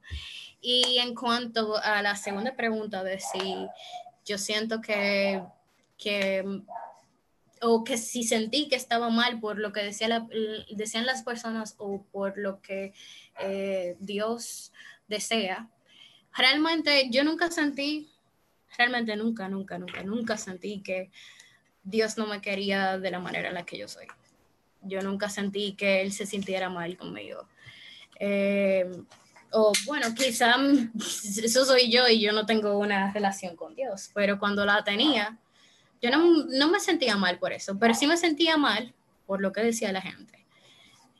[0.62, 3.68] Y en cuanto a la segunda pregunta de si
[4.26, 5.44] yo siento que,
[5.98, 6.62] que
[7.62, 10.28] o que si sentí que estaba mal por lo que decía
[10.70, 12.94] decían las personas o por lo que
[13.40, 14.72] eh, Dios
[15.08, 15.70] desea,
[16.36, 18.10] realmente yo nunca sentí,
[18.78, 21.12] realmente nunca, nunca, nunca, nunca sentí que
[21.84, 24.08] Dios no me quería de la manera en la que yo soy.
[24.82, 27.48] Yo nunca sentí que Él se sintiera mal conmigo.
[28.20, 28.90] Eh,
[29.52, 30.56] o bueno, quizá
[31.44, 35.38] eso soy yo y yo no tengo una relación con Dios, pero cuando la tenía,
[36.02, 38.94] yo no, no, me sentía mal por eso, pero sí me sentía mal
[39.26, 40.46] por lo que decía la gente.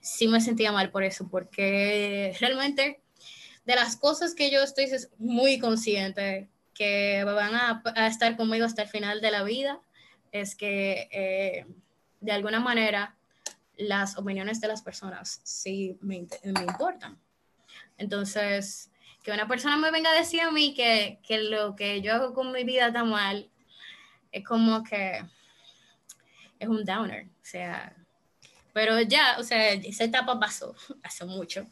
[0.02, 3.03] Sí me sentía mal por eso, porque realmente
[3.66, 4.88] de las cosas que yo estoy
[5.18, 9.80] muy consciente que van a, a estar conmigo hasta el final de la vida,
[10.32, 11.66] es que eh,
[12.20, 13.16] de alguna manera
[13.78, 17.20] las opiniones de las personas sí me, me, importan.
[17.98, 18.92] Entonces,
[19.24, 22.34] que una persona me venga a decir a mí que, que, lo que yo hago
[22.34, 23.50] con mi vida está mal,
[24.32, 25.24] es como que
[26.60, 27.26] es un downer.
[27.26, 27.96] O sea,
[28.74, 31.68] pero ya, o sea, esa etapa pasó hace mucho.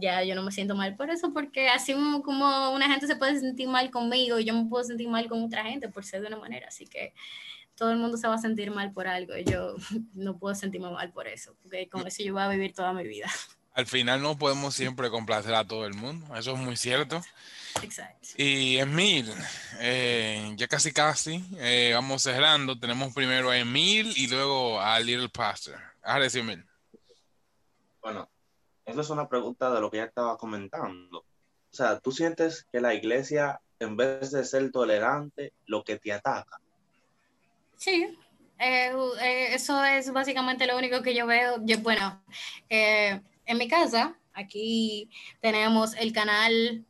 [0.00, 1.92] Ya yo no me siento mal por eso, porque así
[2.24, 5.64] como una gente se puede sentir mal conmigo, yo me puedo sentir mal con otra
[5.64, 6.68] gente por ser de una manera.
[6.68, 7.14] Así que
[7.78, 9.76] todo el mundo se va a sentir mal por algo y yo
[10.14, 13.06] no puedo sentirme mal por eso, porque con eso yo voy a vivir toda mi
[13.06, 13.30] vida.
[13.72, 17.22] Al final no podemos siempre complacer a todo el mundo, eso es muy cierto.
[17.80, 18.30] Exacto.
[18.36, 19.32] Y Emil,
[19.78, 22.76] eh, ya casi casi, eh, vamos cerrando.
[22.76, 25.78] Tenemos primero a Emil y luego a Little Pastor.
[26.02, 26.64] Ahora Emil.
[28.02, 28.28] Bueno,
[28.88, 31.18] esa es una pregunta de lo que ya estaba comentando.
[31.18, 36.12] O sea, ¿tú sientes que la iglesia, en vez de ser tolerante, lo que te
[36.12, 36.58] ataca?
[37.76, 38.18] Sí,
[38.58, 41.58] eh, eh, eso es básicamente lo único que yo veo.
[41.82, 42.24] Bueno,
[42.70, 45.10] eh, en mi casa, aquí
[45.40, 46.86] tenemos el canal,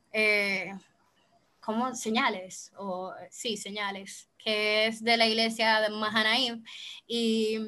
[1.61, 1.95] ¿cómo?
[1.97, 6.65] Señales, o sí, señales, que es de la iglesia de Mahanaim.
[7.09, 7.59] Y,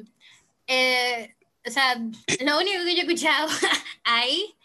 [1.65, 3.47] o sea, lo único que yo he escuchado
[4.03, 4.55] ahí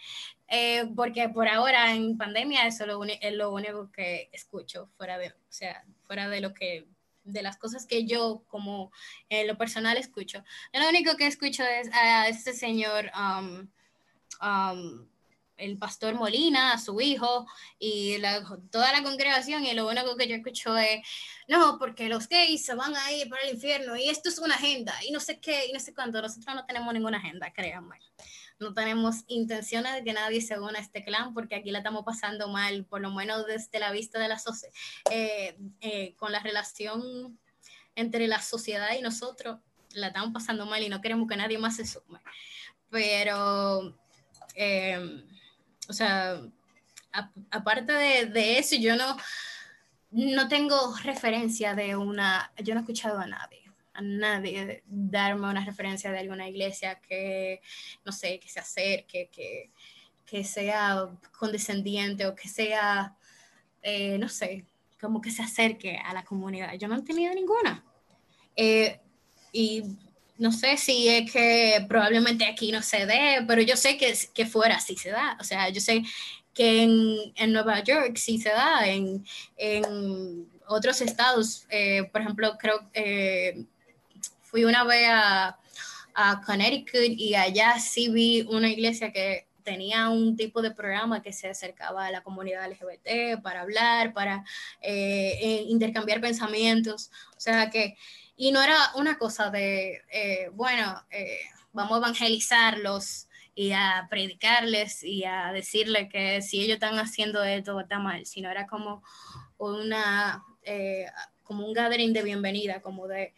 [0.95, 2.85] porque por ahora en pandemia eso
[3.21, 6.87] es lo único que escucho fuera de, o sea, fuera de lo que
[7.25, 8.93] de las cosas que yo como
[9.29, 10.45] en lo personal escucho.
[10.73, 13.69] lo único que escucho es a este señor, um,
[14.41, 15.09] um,
[15.57, 17.47] el pastor Molina, a su hijo
[17.79, 18.17] y
[18.71, 21.01] toda la congregación y lo único que yo escucho es,
[21.49, 24.55] no, porque los gays se van a ir para el infierno y esto es una
[24.55, 26.21] agenda y no sé qué y no sé cuánto.
[26.21, 27.99] Nosotros no tenemos ninguna agenda, créanme
[28.59, 32.05] no tenemos intenciones de que nadie se una a este clan porque aquí la estamos
[32.05, 34.73] pasando mal, por lo menos desde la vista de la sociedad,
[35.11, 37.39] eh, eh, con la relación
[37.95, 39.59] entre la sociedad y nosotros,
[39.93, 42.21] la estamos pasando mal y no queremos que nadie más se sume.
[42.91, 43.99] Pero,
[44.55, 45.25] eh,
[45.89, 46.41] o sea,
[47.51, 49.17] aparte de, de, eso, yo no,
[50.11, 53.67] no tengo referencia de una, yo no he escuchado a nadie
[53.97, 57.63] a nadie darme una referencia de alguna iglesia que,
[58.05, 59.71] no sé, que se acerque, que,
[60.27, 61.09] que sea
[61.39, 63.17] condescendiente o que sea,
[63.83, 64.67] eh, no sé,
[65.01, 66.75] como que se acerque a la comunidad.
[66.75, 67.83] Yo no he tenido ninguna.
[68.55, 69.01] Eh,
[69.53, 69.83] y
[70.39, 74.47] no sé si es que probablemente aquí no se dé, pero yo sé que, que
[74.47, 75.37] fuera sí se da.
[75.41, 76.03] O sea, yo sé
[76.57, 79.25] que en, en Nueva York sí se da, en,
[79.57, 83.65] en otros estados, eh, por ejemplo, creo que
[84.43, 85.59] fui una vez a,
[86.47, 91.51] Connecticut y allá sí vi una iglesia que tenía un tipo de programa que se
[91.51, 94.43] acercaba a la comunidad LGBT para hablar, para
[94.81, 97.11] eh, eh, intercambiar pensamientos.
[97.37, 97.99] O sea que,
[98.37, 101.03] y no era una cosa de, eh, bueno,
[101.73, 107.81] vamos a evangelizarlos y a predicarles y a decirles que si ellos están haciendo esto
[107.81, 109.03] está mal, sino era como
[109.57, 110.45] una,
[111.43, 113.33] como un gathering de bienvenida, como de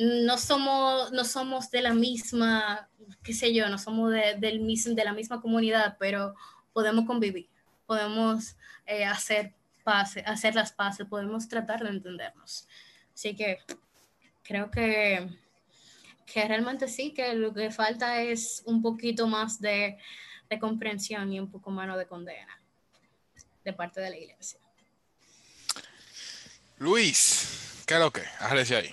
[0.00, 2.88] no somos, no somos de la misma,
[3.22, 6.34] qué sé yo, no somos de, del mismo, de la misma comunidad, pero
[6.72, 7.50] podemos convivir,
[7.86, 12.66] podemos eh, hacer, pase, hacer las paces, podemos tratar de entendernos.
[13.12, 13.58] Así que
[14.50, 15.28] creo que,
[16.26, 19.96] que realmente sí, que lo que falta es un poquito más de,
[20.48, 22.60] de comprensión y un poco menos de condena
[23.62, 24.58] de parte de la iglesia.
[26.78, 28.22] Luis, ¿qué es lo que?
[28.40, 28.92] Hágale ahí.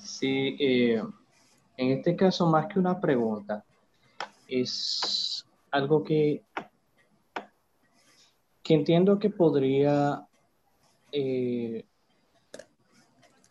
[0.00, 1.00] Sí, eh,
[1.76, 3.64] en este caso, más que una pregunta,
[4.48, 6.42] es algo que,
[8.60, 10.26] que entiendo que podría
[11.12, 11.84] eh,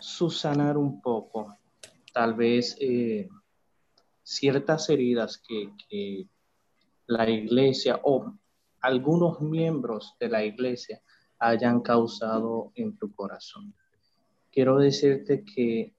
[0.02, 1.56] susanar un poco,
[2.14, 3.30] tal vez eh,
[4.24, 6.28] ciertas heridas que, que
[7.08, 8.34] la iglesia o
[8.82, 11.02] algunos miembros de la iglesia
[11.40, 13.74] hayan causado en tu corazón.
[14.52, 15.96] Quiero decirte que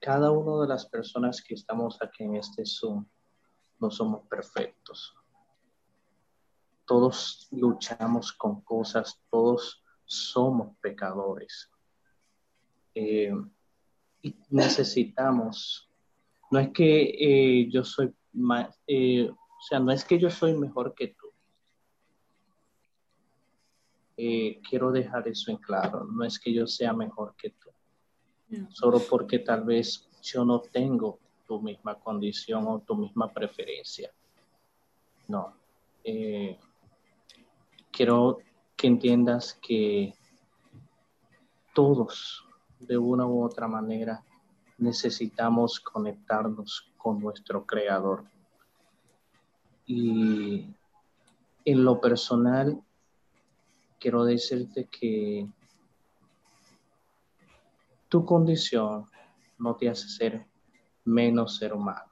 [0.00, 3.04] cada una de las personas que estamos aquí en este Zoom
[3.78, 5.14] no somos perfectos.
[6.86, 11.70] Todos luchamos con cosas, todos somos pecadores.
[13.02, 13.32] Eh,
[14.50, 15.88] necesitamos,
[16.50, 20.54] no es que eh, yo soy más, eh, o sea, no es que yo soy
[20.54, 21.28] mejor que tú.
[24.68, 27.70] quiero dejar eso en claro, no es que yo sea mejor que tú,
[28.68, 34.12] solo porque tal vez yo no tengo tu misma condición o tu misma preferencia.
[35.26, 35.56] No.
[37.90, 38.38] quiero
[38.76, 40.12] que entiendas que
[41.74, 42.44] todos,
[42.80, 44.24] de una u otra manera,
[44.78, 48.24] necesitamos conectarnos con nuestro Creador.
[49.86, 50.66] Y
[51.64, 52.82] en lo personal,
[53.98, 55.46] quiero decirte que
[58.08, 59.08] tu condición
[59.58, 60.46] no te hace ser
[61.04, 62.10] menos ser humano.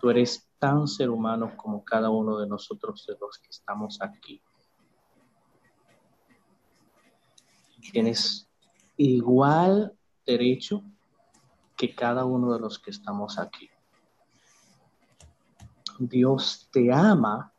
[0.00, 4.42] Tú eres tan ser humano como cada uno de nosotros de los que estamos aquí.
[7.90, 8.48] Tienes
[8.96, 10.82] igual derecho
[11.76, 13.68] que cada uno de los que estamos aquí.
[15.98, 17.52] Dios te ama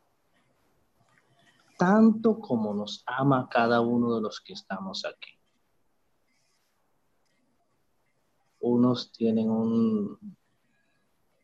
[1.78, 5.32] tanto como nos ama cada uno de los que estamos aquí.
[8.62, 10.38] Unos tienen un,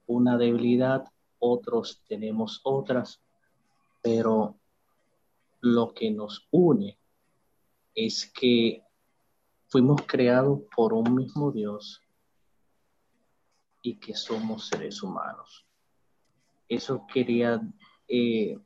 [0.07, 1.03] una debilidad
[1.39, 3.21] otros tenemos otras,
[4.01, 4.55] pero
[5.61, 6.98] lo que nos une
[8.05, 8.81] es que
[9.67, 12.01] fuimos creados por un mismo Dios
[13.81, 15.65] y que somos seres humanos.
[16.69, 17.61] Eso quería
[18.07, 18.57] eh,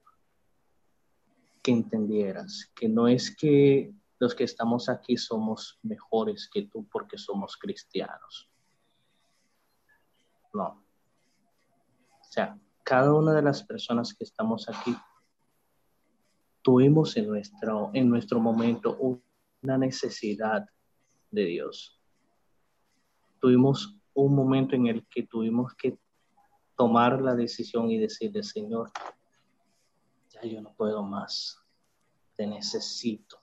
[1.64, 7.18] que entendieras, que no es que los que estamos aquí somos mejores que tú porque
[7.18, 8.50] somos cristianos.
[10.54, 10.86] No.
[12.22, 14.96] O sea, cada una de las personas que estamos aquí
[16.64, 18.98] tuvimos en nuestro, en nuestro momento
[19.62, 20.68] una necesidad
[21.30, 22.02] de Dios.
[23.40, 26.00] Tuvimos un momento en el que tuvimos que
[26.76, 28.90] tomar la decisión y decirle, Señor,
[30.30, 31.62] ya yo no puedo más,
[32.36, 33.40] te necesito.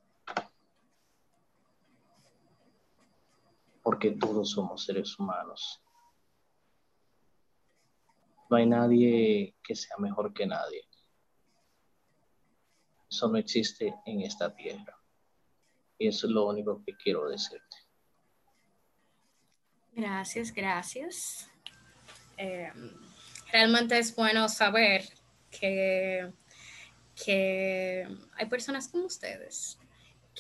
[3.83, 5.81] Porque todos somos seres humanos
[8.51, 10.83] no hay nadie que sea mejor que nadie.
[13.11, 14.97] Eso no existe en esta tierra.
[15.99, 17.77] Y eso es lo único que quiero decirte.
[19.93, 21.51] Gracias, gracias.
[22.37, 22.73] Eh,
[23.53, 25.05] realmente es bueno saber
[25.51, 26.33] que,
[27.23, 28.07] que
[28.37, 29.79] hay personas como ustedes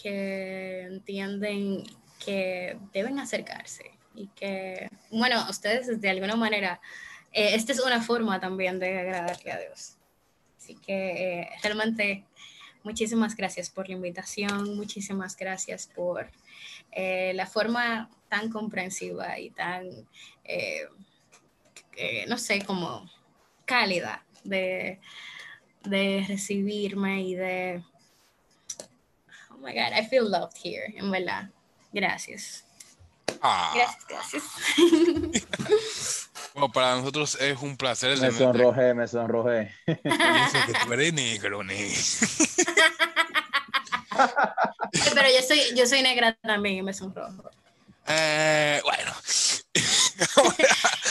[0.00, 1.84] que entienden
[2.24, 6.80] que deben acercarse y que, bueno, ustedes de alguna manera
[7.32, 9.96] eh, esta es una forma también de agradarle a Dios.
[10.56, 12.24] Así que eh, realmente
[12.82, 16.30] muchísimas gracias por la invitación, muchísimas gracias por
[16.92, 19.88] eh, la forma tan comprensiva y tan,
[22.28, 23.08] no sé, como
[23.64, 25.00] cálida de,
[25.84, 27.84] de recibirme y de...
[29.50, 31.50] Oh my God, I feel loved here, en verdad.
[31.92, 32.64] Gracias.
[33.42, 33.72] Ah.
[33.74, 34.44] Gracias, gracias.
[36.54, 38.18] Bueno, para nosotros es un placer.
[38.18, 39.74] Me sonrojé, me sonrojé.
[39.86, 41.60] Dice que tú eres negro,
[45.14, 47.50] Pero yo soy, yo soy negra también y me sonrojo.
[48.06, 49.12] Eh, bueno.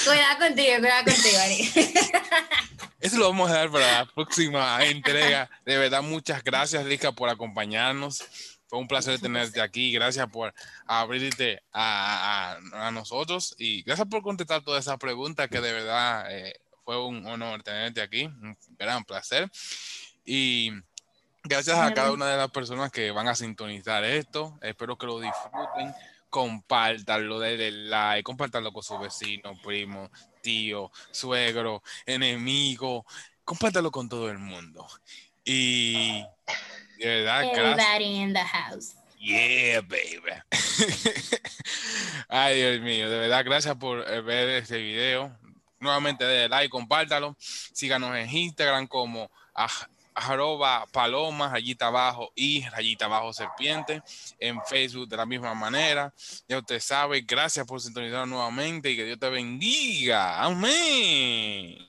[0.05, 1.71] cuidado contigo, cuidado contigo, Ari.
[2.99, 5.49] Eso lo vamos a dar para la próxima entrega.
[5.65, 8.58] De verdad, muchas gracias, Lika, por acompañarnos.
[8.69, 9.91] Fue un placer tenerte aquí.
[9.91, 10.53] Gracias por
[10.85, 12.59] abrirte a,
[12.93, 16.53] nosotros y gracias por contestar todas esas preguntas que de verdad eh,
[16.85, 18.25] fue un honor tenerte aquí.
[18.25, 19.49] Un gran placer.
[20.23, 20.71] Y
[21.43, 24.59] gracias a cada una de las personas que van a sintonizar esto.
[24.61, 25.95] Espero que lo disfruten.
[26.29, 30.11] Compártanlo, denle like, compártanlo con su vecino, primo,
[30.43, 33.03] tío, suegro, enemigo.
[33.43, 34.85] Compártanlo con todo el mundo.
[35.43, 36.23] Y
[36.99, 38.95] de verdad, Everybody in the house.
[39.19, 40.31] Yeah, baby.
[42.29, 45.35] Ay, Dios mío, de verdad, gracias por eh, ver este video.
[45.79, 47.35] Nuevamente, de like, compártalo.
[47.39, 49.29] Síganos en Instagram como
[50.13, 54.01] arroba paloma, rayita abajo y rayita abajo serpiente.
[54.39, 56.13] En Facebook de la misma manera.
[56.47, 60.41] Ya usted sabe, gracias por sintonizar nuevamente y que Dios te bendiga.
[60.41, 61.88] Amén.